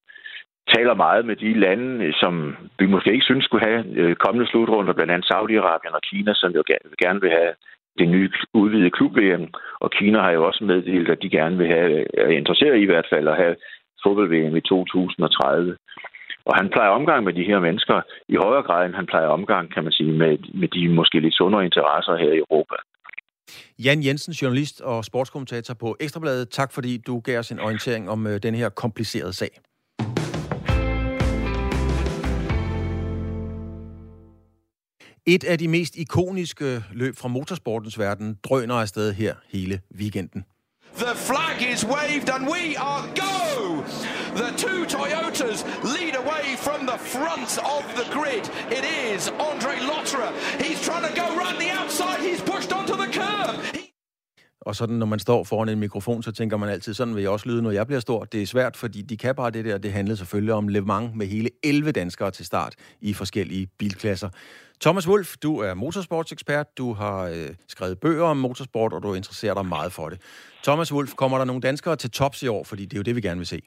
[0.74, 4.92] taler meget med de lande, som vi måske ikke synes skulle have øh, kommende slutrunder,
[4.92, 6.62] blandt andet Saudi-Arabien og Kina, som jo
[7.02, 7.52] gerne vil have
[7.98, 9.44] det nye udvidede klub -VM.
[9.80, 12.82] Og Kina har jo også meddelt, at de gerne vil have, øh, er interesseret i,
[12.82, 13.56] i hvert fald, at have
[14.04, 15.76] fodbold-VM i 2030.
[16.48, 17.96] Og han plejer omgang med de her mennesker
[18.28, 21.34] i højere grad, end han plejer omgang, kan man sige, med, med de måske lidt
[21.34, 22.76] sundere interesser her i Europa.
[23.84, 26.48] Jan Jensen, journalist og sportskommentator på Ekstrabladet.
[26.48, 29.50] Tak fordi du gav os en orientering om øh, den her komplicerede sag.
[35.26, 40.44] Et af de mest ikoniske løb fra motorsportens verden drøner afsted her hele weekenden.
[40.96, 43.84] The flag is waved and we are go!
[44.42, 45.64] The two Toyotas
[45.96, 48.44] lead away from the front of the grid.
[48.78, 50.32] It is Andre Lotterer.
[50.64, 52.20] He's trying to go round the outside.
[52.20, 53.56] He's pushed onto the curb.
[54.60, 57.30] Og sådan, når man står foran en mikrofon, så tænker man altid, sådan vil jeg
[57.30, 58.24] også lyde, når jeg bliver stor.
[58.24, 59.78] Det er svært, fordi de kan bare det der.
[59.78, 64.28] Det handlede selvfølgelig om Le Mans med hele 11 danskere til start i forskellige bilklasser.
[64.80, 69.54] Thomas Wolf, du er motorsportsekspert, du har øh, skrevet bøger om motorsport, og du interesserer
[69.54, 70.20] dig meget for det.
[70.62, 72.64] Thomas Wolf, kommer der nogle danskere til tops i år?
[72.64, 73.62] Fordi det er jo det, vi gerne vil se.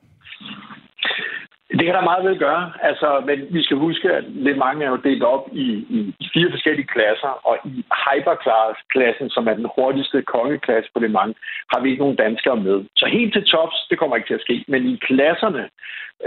[1.83, 4.89] Det kan der meget vel gøre, altså, men vi skal huske, at lidt mange er
[4.89, 5.67] jo delt op i,
[5.97, 11.11] i, i fire forskellige klasser, og i hyperclass-klassen, som er den hurtigste kongeklasse på det
[11.11, 11.33] mange,
[11.71, 12.85] har vi ikke nogen danskere med.
[12.95, 15.69] Så helt til tops, det kommer ikke til at ske, men i klasserne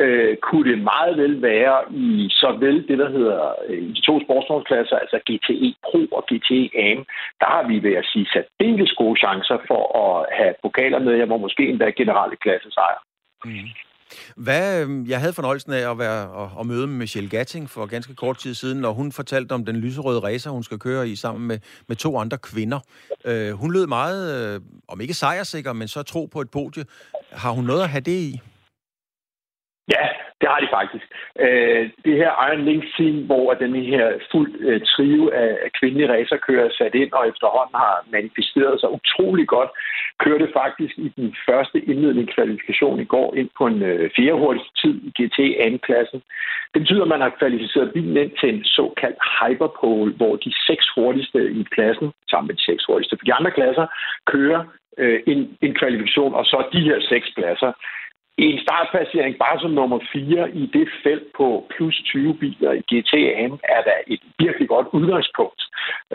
[0.03, 4.97] øh, kunne det meget vel være i såvel det, der hedder øh, de to sportsvognsklasser,
[4.97, 7.01] altså GTE Pro og GTE AM,
[7.41, 11.29] der har vi ved at sige særdeles gode chancer for at have pokaler med, jeg
[11.29, 13.03] må måske endda generelle klasse sejre.
[13.45, 13.86] Mm.
[14.37, 18.15] Hvad, øhm, jeg havde fornøjelsen af at, være, at, at møde Michelle Gatting for ganske
[18.15, 21.47] kort tid siden, og hun fortalte om den lyserøde racer, hun skal køre i sammen
[21.47, 22.81] med, med to andre kvinder.
[23.25, 26.85] Øh, hun lød meget, øh, om ikke sejrsikker, men så tro på et podie.
[27.33, 28.41] Har hun noget at have det i?
[29.89, 30.07] Ja,
[30.41, 31.07] det har de faktisk.
[31.45, 36.69] Øh, det her Iron Link Team, hvor den her fuld øh, trio af kvindelige racerkører
[36.79, 39.71] sat ind og efterhånden har manifesteret sig utrolig godt,
[40.25, 44.73] kørte faktisk i den første indledende kvalifikation i går ind på en øh, fjerde hurtigste
[44.83, 45.39] tid i GT
[45.87, 46.23] klassen
[46.73, 50.87] Det betyder, at man har kvalificeret bilen ind til en såkaldt hyperpole, hvor de seks
[50.95, 53.87] hurtigste i klassen, sammen med de seks hurtigste for de andre klasser,
[54.27, 54.65] kører
[54.99, 57.73] øh, en, en kvalifikation, og så de her seks pladser
[58.39, 63.53] en startplacering bare som nummer 4 i det felt på plus 20 biler i GTA'en
[63.77, 65.63] er da et virkelig godt udgangspunkt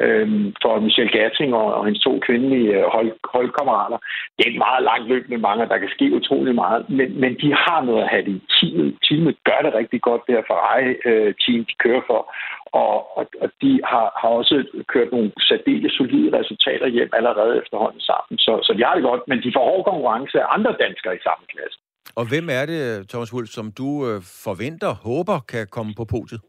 [0.03, 3.97] øhm, for Michel Gatting og, og hendes to kvindelige øh, hold, holdkammerater.
[4.37, 7.31] Det er et meget langt løb med mange, der kan ske utrolig meget, men, men
[7.41, 8.97] de har noget at have det i teamet.
[9.03, 12.21] Teamet gør det rigtig godt, det her Ferrari-team, øh, de kører for,
[12.65, 14.55] og, og, og de har, har også
[14.87, 18.35] kørt nogle særdeles solide resultater hjem allerede efterhånden sammen.
[18.45, 21.25] Så, så de har det godt, men de får hård konkurrence af andre danskere i
[21.27, 21.79] samme klasse.
[22.15, 26.41] Og hvem er det, Thomas Wulff, som du øh, forventer, håber kan komme på podiet?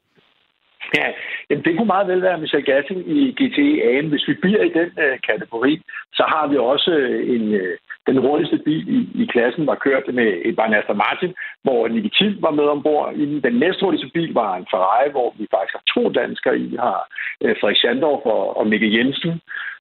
[0.99, 1.09] Ja,
[1.51, 4.07] jamen det kunne meget vel være Michel Gatting i GTA'en.
[4.13, 5.83] Hvis vi bliver i den øh, kategori,
[6.13, 10.15] så har vi også øh, en, øh, den hurtigste bil i, i klassen var kørt
[10.15, 13.15] med et var Aston Martin, hvor Nicky var med ombord.
[13.49, 16.77] Den næste hurtigste bil var en Ferrari, hvor vi faktisk har to danskere i.
[16.77, 17.01] Har
[17.43, 19.41] øh, Frederik Schandorf og, og Mikkel Jensen.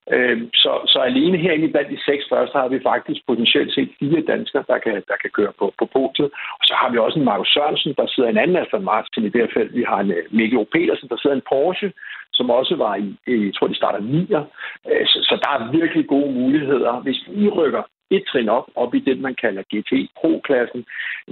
[0.10, 4.22] Øh, så, så alene herinde blandt de seks første har vi faktisk potentielt set fire
[4.22, 6.30] danskere, der kan, der kan køre på, på podiet.
[6.60, 9.30] Og så har vi også en Markus Sørensen, der sidder en anden Aston Martin i
[9.30, 9.76] det her felt.
[9.76, 10.64] Vi har en øh, Mikkel O.
[10.64, 11.94] Petersen, der sidder en Porsche,
[12.34, 14.44] som også var i, jeg tror, de starter 9'er.
[14.90, 16.94] Øh, så, så der er virkelig gode muligheder.
[17.06, 17.84] Hvis vi rykker
[18.16, 20.86] et trin op, op i det, man kalder GT Pro-klassen.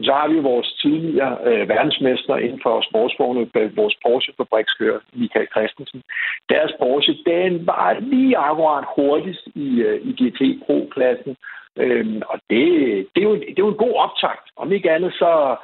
[0.03, 6.01] Så har vi vores tidligere øh, verdensmester inden for sportsvogne, øh, vores Porsche-fabrikskører, Michael Christensen.
[6.49, 11.35] Deres Porsche, den var lige akkurat hurtigst i, øh, i GT Pro-klassen.
[11.77, 12.63] Øhm, og det,
[13.13, 14.45] det, er jo, det er jo en god optakt.
[14.55, 15.55] Om ikke andet, så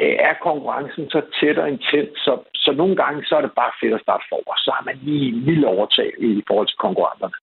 [0.00, 3.72] øh, er konkurrencen så tæt og intens, så, så nogle gange så er det bare
[3.80, 6.84] fedt at starte for, og så har man lige en lille overtag i forhold til
[6.86, 7.34] konkurrenterne.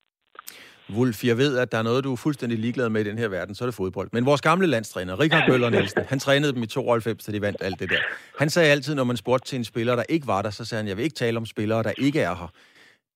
[0.93, 3.27] Wolf, jeg ved, at der er noget, du er fuldstændig ligeglad med i den her
[3.27, 4.09] verden, så er det fodbold.
[4.11, 7.57] Men vores gamle landstræner, Richard Bøller Nielsen, han trænede dem i 92, da de vandt
[7.61, 7.97] alt det der.
[8.39, 10.79] Han sagde altid, når man spurgte til en spiller, der ikke var der, så sagde
[10.79, 12.51] han, jeg vil ikke tale om spillere, der ikke er her.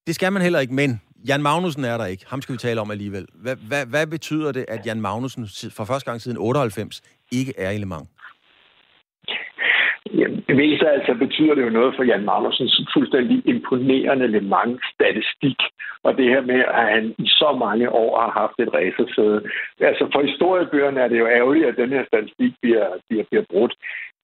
[0.07, 2.25] Det skal man heller ikke, men Jan Magnussen er der ikke.
[2.27, 3.27] Ham skal vi tale om alligevel.
[3.35, 7.01] Hvad, hvad, hvad betyder det, at Jan Magnussen for første gang siden 98
[7.31, 8.07] ikke er i Le Mans?
[10.13, 14.81] Jamen, det meste altså betyder det jo noget for Jan Magnussens fuldstændig imponerende Le Mans
[14.93, 15.59] statistik.
[16.03, 19.41] Og det her med, at han i så mange år har haft et racersæde.
[19.79, 23.73] Altså for historiebøgerne er det jo ærgerligt, at den her statistik bliver, bliver, bliver brudt.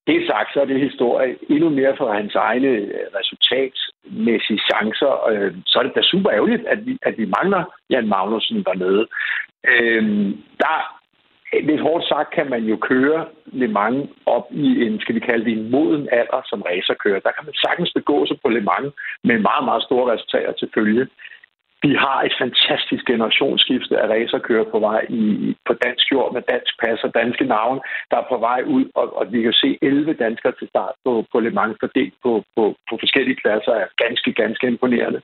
[0.08, 5.30] Det sagt, så er det historie endnu mere for hans egne øh, resultatmæssige chancer.
[5.32, 9.08] Øh, så er det da super ærgerligt, at vi, at vi mangler Jan Magnussen dernede.
[9.72, 10.78] Øhm, der
[11.62, 15.46] lidt hårdt sagt kan man jo køre Le Mans op i en, skal vi kalde
[15.46, 17.20] det, en moden alder som racerkører.
[17.20, 18.94] Der kan man sagtens begå sig på Le Mans
[19.24, 21.08] med meget, meget store resultater til følge.
[21.82, 26.74] Vi har et fantastisk generationsskifte af racerkører på vej i, på dansk jord med dansk
[26.82, 27.82] pas og danske navne,
[28.12, 31.26] der er på vej ud, og, og vi kan se 11 danskere til start på,
[31.32, 35.22] på Le Mans fordelt på, på, på forskellige klasser er ganske, ganske imponerende.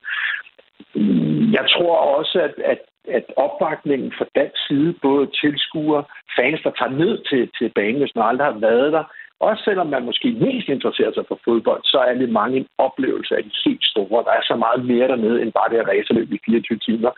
[1.56, 2.78] Jeg tror også, at, at
[3.08, 6.04] at opbakningen fra dansk side, både tilskuere,
[6.36, 9.04] fans, der tager ned til, til banen, hvis man aldrig har været der,
[9.48, 13.36] også selvom man måske mest interesserer sig for fodbold, så er det mange en oplevelse
[13.36, 14.24] af de helt store.
[14.24, 17.10] Der er så meget mere dernede, end bare det at racerløb i 24 timer.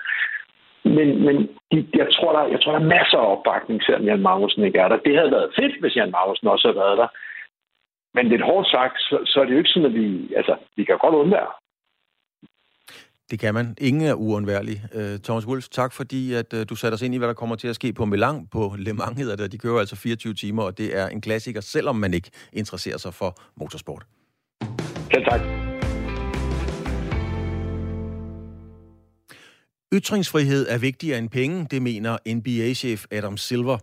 [0.97, 1.37] Men, men
[1.72, 4.78] de, jeg, tror, der, jeg tror, der er masser af opbakning, selvom Jan Magnussen ikke
[4.78, 4.97] er der.
[5.07, 7.09] Det havde været fedt, hvis Jan Magnussen også havde været der.
[8.14, 10.35] Men lidt hårdt sagt, så, så er det jo ikke sådan, at vi...
[10.37, 11.53] Altså, vi kan godt undvære.
[13.31, 13.75] Det kan man.
[13.81, 14.85] Ingen er uundværlig.
[14.95, 17.57] Uh, Thomas Wolf, tak fordi at, uh, du satte os ind i, hvad der kommer
[17.57, 18.47] til at ske på Milan.
[18.47, 19.53] På Le Mans hedder det.
[19.53, 23.14] De kører altså 24 timer, og det er en klassiker, selvom man ikke interesserer sig
[23.14, 24.07] for motorsport.
[25.12, 25.41] Selv tak.
[29.95, 33.79] Ytringsfrihed er vigtigere end penge, det mener NBA-chef Adam Silver.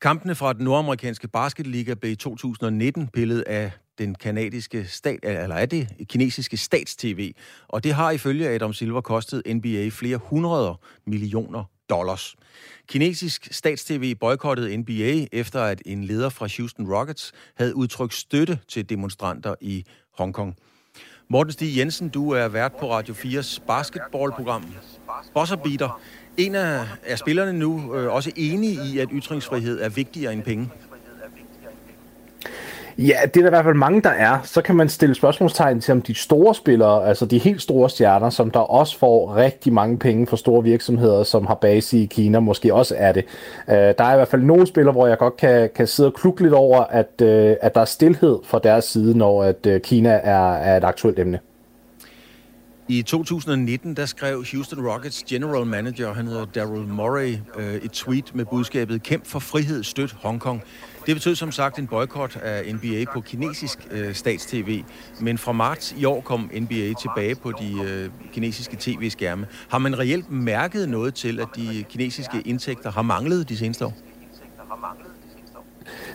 [0.00, 5.66] Kampene fra den nordamerikanske basketliga blev i 2019 pillet af den kanadiske stat, eller er
[5.66, 7.32] det kinesiske statstv,
[7.68, 10.74] og det har ifølge Adam Silver kostet NBA flere hundrede
[11.06, 12.36] millioner dollars.
[12.86, 18.88] Kinesisk statstv boykottede NBA efter at en leder fra Houston Rockets havde udtrykt støtte til
[18.88, 19.84] demonstranter i
[20.18, 20.56] Hongkong.
[21.28, 24.64] Morten Stig Jensen, du er vært på Radio 4's basketballprogram
[25.34, 26.00] Bosserbeater.
[26.36, 30.70] En af er spillerne nu øh, også enige i, at ytringsfrihed er vigtigere end penge?
[32.98, 34.38] Ja, det er der i hvert fald mange, der er.
[34.42, 38.30] Så kan man stille spørgsmålstegn til, om de store spillere, altså de helt store stjerner,
[38.30, 42.40] som der også får rigtig mange penge for store virksomheder, som har base i Kina,
[42.40, 43.24] måske også er det.
[43.68, 46.14] Uh, der er i hvert fald nogle spillere, hvor jeg godt kan, kan sidde og
[46.14, 47.28] klukke lidt over, at, uh,
[47.60, 51.18] at der er stillhed fra deres side, når at uh, Kina er, er et aktuelt
[51.18, 51.38] emne.
[52.88, 57.36] I 2019, der skrev Houston Rockets general manager, han hedder Daryl Morey,
[57.82, 60.62] et tweet med budskabet Kæmp for frihed, støt Hongkong.
[61.06, 64.82] Det betød som sagt en boykot af NBA på kinesisk øh, statstv,
[65.20, 69.46] men fra marts i år kom NBA tilbage på de øh, kinesiske tv-skærme.
[69.68, 73.94] Har man reelt mærket noget til, at de kinesiske indtægter har manglet de seneste år?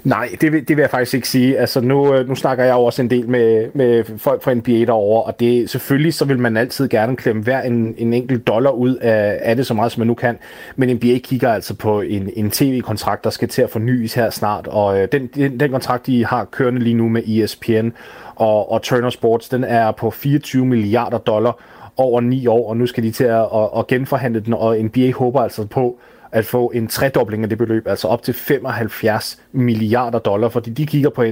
[0.04, 1.58] Nej, det vil, det vil jeg faktisk ikke sige.
[1.58, 4.72] Altså nu, øh, nu snakker jeg jo også en del med, med folk fra NBA
[4.72, 8.72] derovre, og det selvfølgelig så vil man altid gerne klemme hver en, en enkelt dollar
[8.72, 10.38] ud af, af det så meget som man nu kan.
[10.76, 14.68] Men NBA kigger altså på en, en tv-kontrakt, der skal til at fornyes her snart,
[14.68, 17.90] og øh, den, den, den kontrakt, de har kørende lige nu med ESPN
[18.36, 21.60] og, og Turner Sports, den er på 24 milliarder dollar
[21.98, 25.12] over ni år, og nu skal de til at, at, at genforhandle den, og NBA
[25.12, 26.00] håber altså på
[26.32, 30.86] at få en tredobling af det beløb, altså op til 75 milliarder dollar, fordi de
[30.86, 31.24] kigger på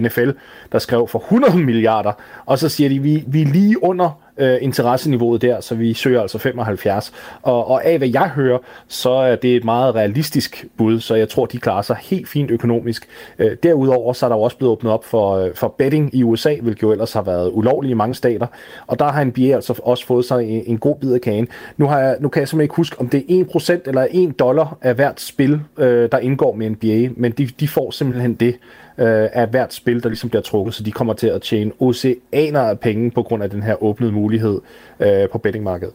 [0.00, 0.34] NFL, øh,
[0.72, 2.12] der skrev for 100 milliarder,
[2.46, 6.20] og så siger de, vi, vi er lige under øh, interesseniveauet der, så vi søger
[6.20, 7.12] altså 75.
[7.42, 11.28] Og, og af hvad jeg hører, så er det et meget realistisk bud, så jeg
[11.28, 13.08] tror, de klarer sig helt fint økonomisk.
[13.38, 16.22] Øh, derudover så er der jo også blevet åbnet op for, øh, for betting i
[16.22, 18.46] USA, hvilket jo ellers har været ulovligt i mange stater,
[18.86, 21.48] og der har NBA altså også fået sig en, en god bid af kagen.
[21.76, 24.38] Nu, har jeg, nu kan jeg simpelthen ikke huske, om det er 1% eller 1
[24.38, 28.56] dollar af hvert spil, øh, der indgår med NBA, men de, de får simpelthen det
[29.00, 32.60] øh, af hvert spil, der ligesom bliver trukket, så de kommer til at tjene oceaner
[32.60, 34.60] af penge på grund af den her åbnede mulighed
[35.00, 35.94] øh, på bettingmarkedet.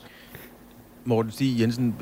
[1.05, 1.95] Morten Stig Jensen,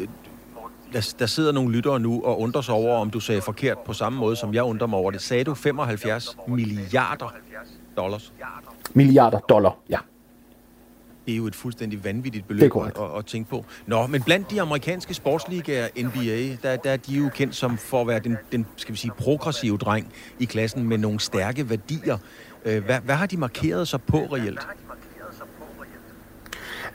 [0.94, 3.94] der, der sidder nogle lyttere nu og undrer sig over, om du sagde forkert på
[3.94, 5.22] samme måde, som jeg undrer mig over det.
[5.22, 7.34] Sagde du 75 milliarder
[7.98, 8.34] dollars?
[8.94, 9.98] Milliarder dollar, ja
[11.26, 13.66] det er jo et fuldstændig vanvittigt beløb at, at, at tænke på.
[13.88, 18.02] Nå, men blandt de amerikanske sportsligaer, NBA, der, der er de jo kendt som for
[18.02, 22.18] at være den, den skal vi sige, progressive dreng i klassen med nogle stærke værdier.
[22.66, 24.68] Øh, hvad, hvad har de markeret sig på reelt?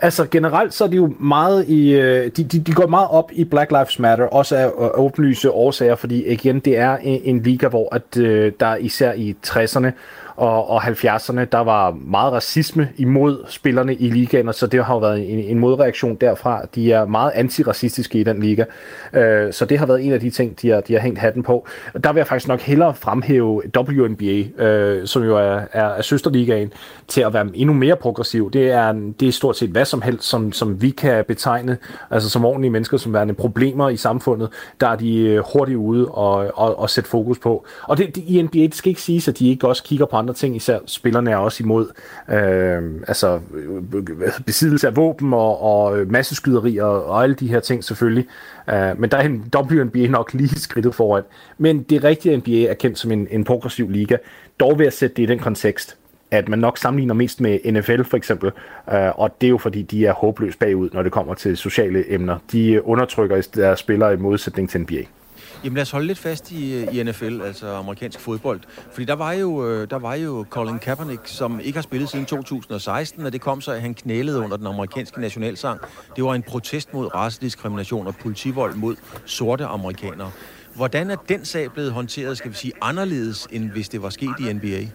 [0.01, 3.31] Altså generelt så er de jo meget i, øh, de, de, de går meget op
[3.33, 7.68] i Black Lives Matter, også af åbenlyse årsager, fordi igen, det er en, en liga,
[7.68, 9.91] hvor at, øh, der især i 60'erne
[10.39, 14.95] og, og 70'erne, der var meget racisme imod spillerne i ligaen, og så det har
[14.95, 16.62] jo været en, en modreaktion derfra.
[16.74, 18.64] De er meget antiracistiske i den liga,
[19.12, 21.43] øh, så det har været en af de ting, de har, de har hængt hatten
[21.43, 21.66] på.
[22.05, 26.72] Der vil jeg faktisk nok hellere fremhæve WNBA, øh, som jo er, er, er søsterligaen,
[27.09, 28.51] til at være endnu mere progressiv.
[28.51, 31.78] Det er, det er stort set hvad som helst, som, som vi kan betegne,
[32.11, 34.49] altså som ordentlige mennesker, som værende problemer i samfundet,
[34.80, 37.66] der er de øh, hurtigt ude og, og, og sætte fokus på.
[37.82, 40.16] Og det, det, i NBA, det skal ikke siges, at de ikke også kigger på
[40.16, 41.87] andre ting, især spillerne er også imod
[42.29, 43.83] øhm, altså, øh,
[44.24, 48.26] altså besiddelse af våben og, og øh, masseskyderier og alle de her ting selvfølgelig.
[48.70, 51.22] Øh, men der er en WNBA nok lige skridtet foran.
[51.59, 54.16] Men det rigtige NBA er kendt som en, en progressiv liga.
[54.61, 55.97] Dog ved at sætte det i den kontekst,
[56.31, 58.51] at man nok sammenligner mest med NFL for eksempel,
[58.93, 62.12] øh, og det er jo fordi, de er håbløst bagud, når det kommer til sociale
[62.12, 62.39] emner.
[62.53, 65.18] De undertrykker deres spillere i modsætning til NBA.
[65.65, 68.61] Jamen lad os holde lidt fast i, øh, i NFL, altså amerikansk fodbold.
[68.93, 72.27] Fordi der var, jo, øh, der var jo Colin Kaepernick, som ikke har spillet siden
[72.27, 75.81] 2016, og det kom så, at han knælede under den amerikanske nationalsang.
[76.17, 80.31] Det var en protest mod racediskrimination og politivold mod sorte amerikanere.
[80.75, 84.35] Hvordan er den sag blevet håndteret, skal vi sige, anderledes, end hvis det var sket
[84.41, 84.87] i NBA?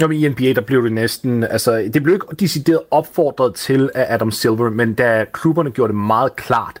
[0.00, 4.14] Jamen, i NBA, der blev det næsten, altså, det blev ikke decideret opfordret til af
[4.14, 6.80] Adam Silver, men da klubberne gjorde det meget klart,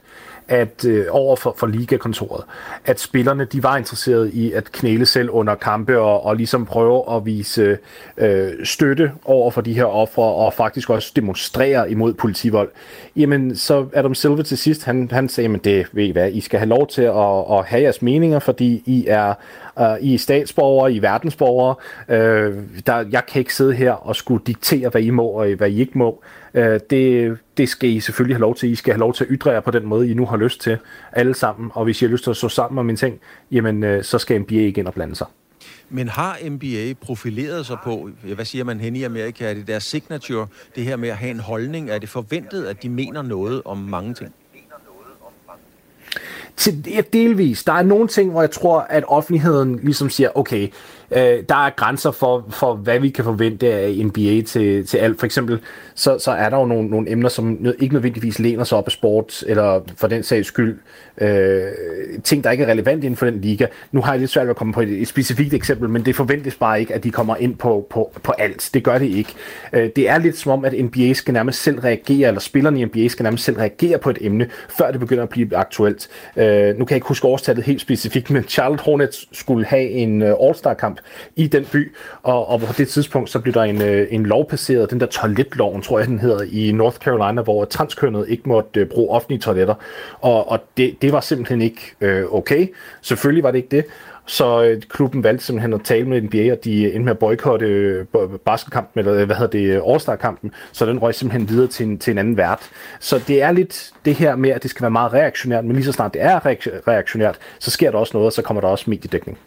[0.50, 2.44] at øh, over for, for ligakontoret,
[2.84, 7.16] at spillerne de var interesserede i at knæle selv under kampe og, og ligesom prøve
[7.16, 7.78] at vise
[8.16, 12.68] øh, støtte over for de her ofre og faktisk også demonstrere imod politivold.
[13.16, 16.40] Jamen, så Adam Silver til sidst, han, han sagde, men det ved I hvad, I
[16.40, 19.34] skal have lov til at, at have jeres meninger, fordi I er
[19.80, 21.74] øh, I er statsborgere, I er verdensborgere.
[22.08, 22.54] Øh,
[22.86, 25.80] der, jeg kan ikke sidde her og skulle diktere, hvad I må og hvad I
[25.80, 26.22] ikke må.
[26.54, 28.70] Uh, det, det skal I selvfølgelig have lov til.
[28.70, 30.60] I skal have lov til at ytre jer på den måde, I nu har lyst
[30.60, 30.78] til,
[31.12, 31.70] alle sammen.
[31.74, 33.20] Og hvis I har lyst til at stå sammen om en ting,
[33.50, 35.26] jamen uh, så skal NBA ikke ind og blande sig.
[35.90, 39.84] Men har NBA profileret sig på, hvad siger man hen i Amerika, er det deres
[39.84, 40.46] signature,
[40.76, 41.90] det her med at have en holdning?
[41.90, 44.34] Er det forventet, at de mener noget om mange ting?
[46.56, 47.64] Til, ja, delvis.
[47.64, 50.68] Der er nogle ting, hvor jeg tror, at offentligheden ligesom siger, okay,
[51.10, 55.18] øh, der er grænser for, for, hvad vi kan forvente af NBA til, til alt.
[55.18, 55.60] For eksempel,
[55.94, 58.92] så, så er der jo nogle, nogle emner, som ikke nødvendigvis læner sig op af
[58.92, 60.78] sport, eller for den sags skyld,
[61.20, 61.62] øh,
[62.24, 63.66] ting, der ikke er relevant inden for den liga.
[63.92, 66.16] Nu har jeg lidt svært ved at komme på et, et specifikt eksempel, men det
[66.16, 68.70] forventes bare ikke, at de kommer ind på, på, på alt.
[68.74, 69.34] Det gør det ikke.
[69.72, 72.84] Øh, det er lidt som om, at NBA skal nærmest selv reagere, eller spillerne i
[72.84, 74.48] NBA skal nærmest selv reagere på et emne,
[74.78, 76.08] før det begynder at blive aktuelt.
[76.36, 80.22] Øh, nu kan jeg ikke huske årstallet helt specifikt, men Charlotte Hornets skulle have en
[80.22, 80.99] øh, All-Star-kamp
[81.36, 81.92] i den by,
[82.22, 85.06] og, og på det tidspunkt, så blev der en, øh, en lov passeret, den der
[85.06, 89.40] toiletloven, tror jeg den hedder, i North Carolina, hvor transkønnet ikke måtte øh, bruge offentlige
[89.40, 89.74] toiletter,
[90.20, 92.68] og, og det, det var simpelthen ikke øh, okay.
[93.02, 93.84] Selvfølgelig var det ikke det,
[94.30, 98.06] så øh, klubben valgte simpelthen at tale med NBA, og de endte med at boykotte
[98.44, 102.18] basketkampen, eller hvad hedder det, All-Star-kampen, så den røg simpelthen videre til en, til en
[102.18, 102.70] anden vært.
[103.00, 105.84] Så det er lidt det her med, at det skal være meget reaktionært, men lige
[105.84, 106.46] så snart det er
[106.88, 109.38] reaktionært, så sker der også noget, og så kommer der også mediedækning.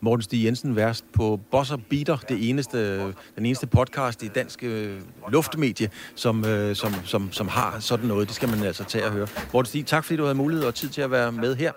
[0.00, 5.00] Morten Stig Jensen, værst på Bosser Beater, det eneste, den eneste podcast i dansk øh,
[5.28, 8.28] luftmedie, som, øh, som, som, som har sådan noget.
[8.28, 9.26] Det skal man altså tage og høre.
[9.52, 11.72] Morten Stig, tak fordi du havde mulighed og tid til at være med her.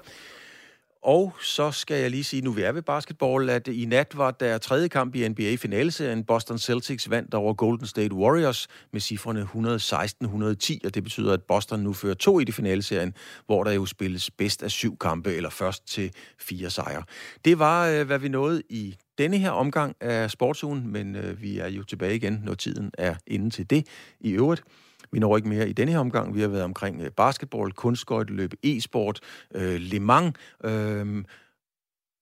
[1.02, 4.32] Og så skal jeg lige sige, nu vi er ved basketball, at i nat var
[4.32, 6.24] der tredje kamp i NBA-finaleserien.
[6.24, 11.80] Boston Celtics vandt over Golden State Warriors med cifrene 116-110, og det betyder, at Boston
[11.80, 13.14] nu fører to i det finaleserien,
[13.46, 17.04] hvor der jo spilles bedst af syv kampe, eller først til fire sejre.
[17.46, 21.60] Det var, øh, hvad vi nåede i denne her omgang af sportsugen, men øh, vi
[21.60, 23.88] er jo tilbage igen, når tiden er inde til det
[24.20, 24.64] i øvrigt.
[25.12, 26.36] Vi når ikke mere i denne her omgang.
[26.36, 29.20] Vi har været omkring øh, basketball, kunstskøjteløb, e-sport,
[29.56, 31.24] øh, Le Mans øh,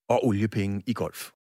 [0.09, 1.31] og oliepenge i golf.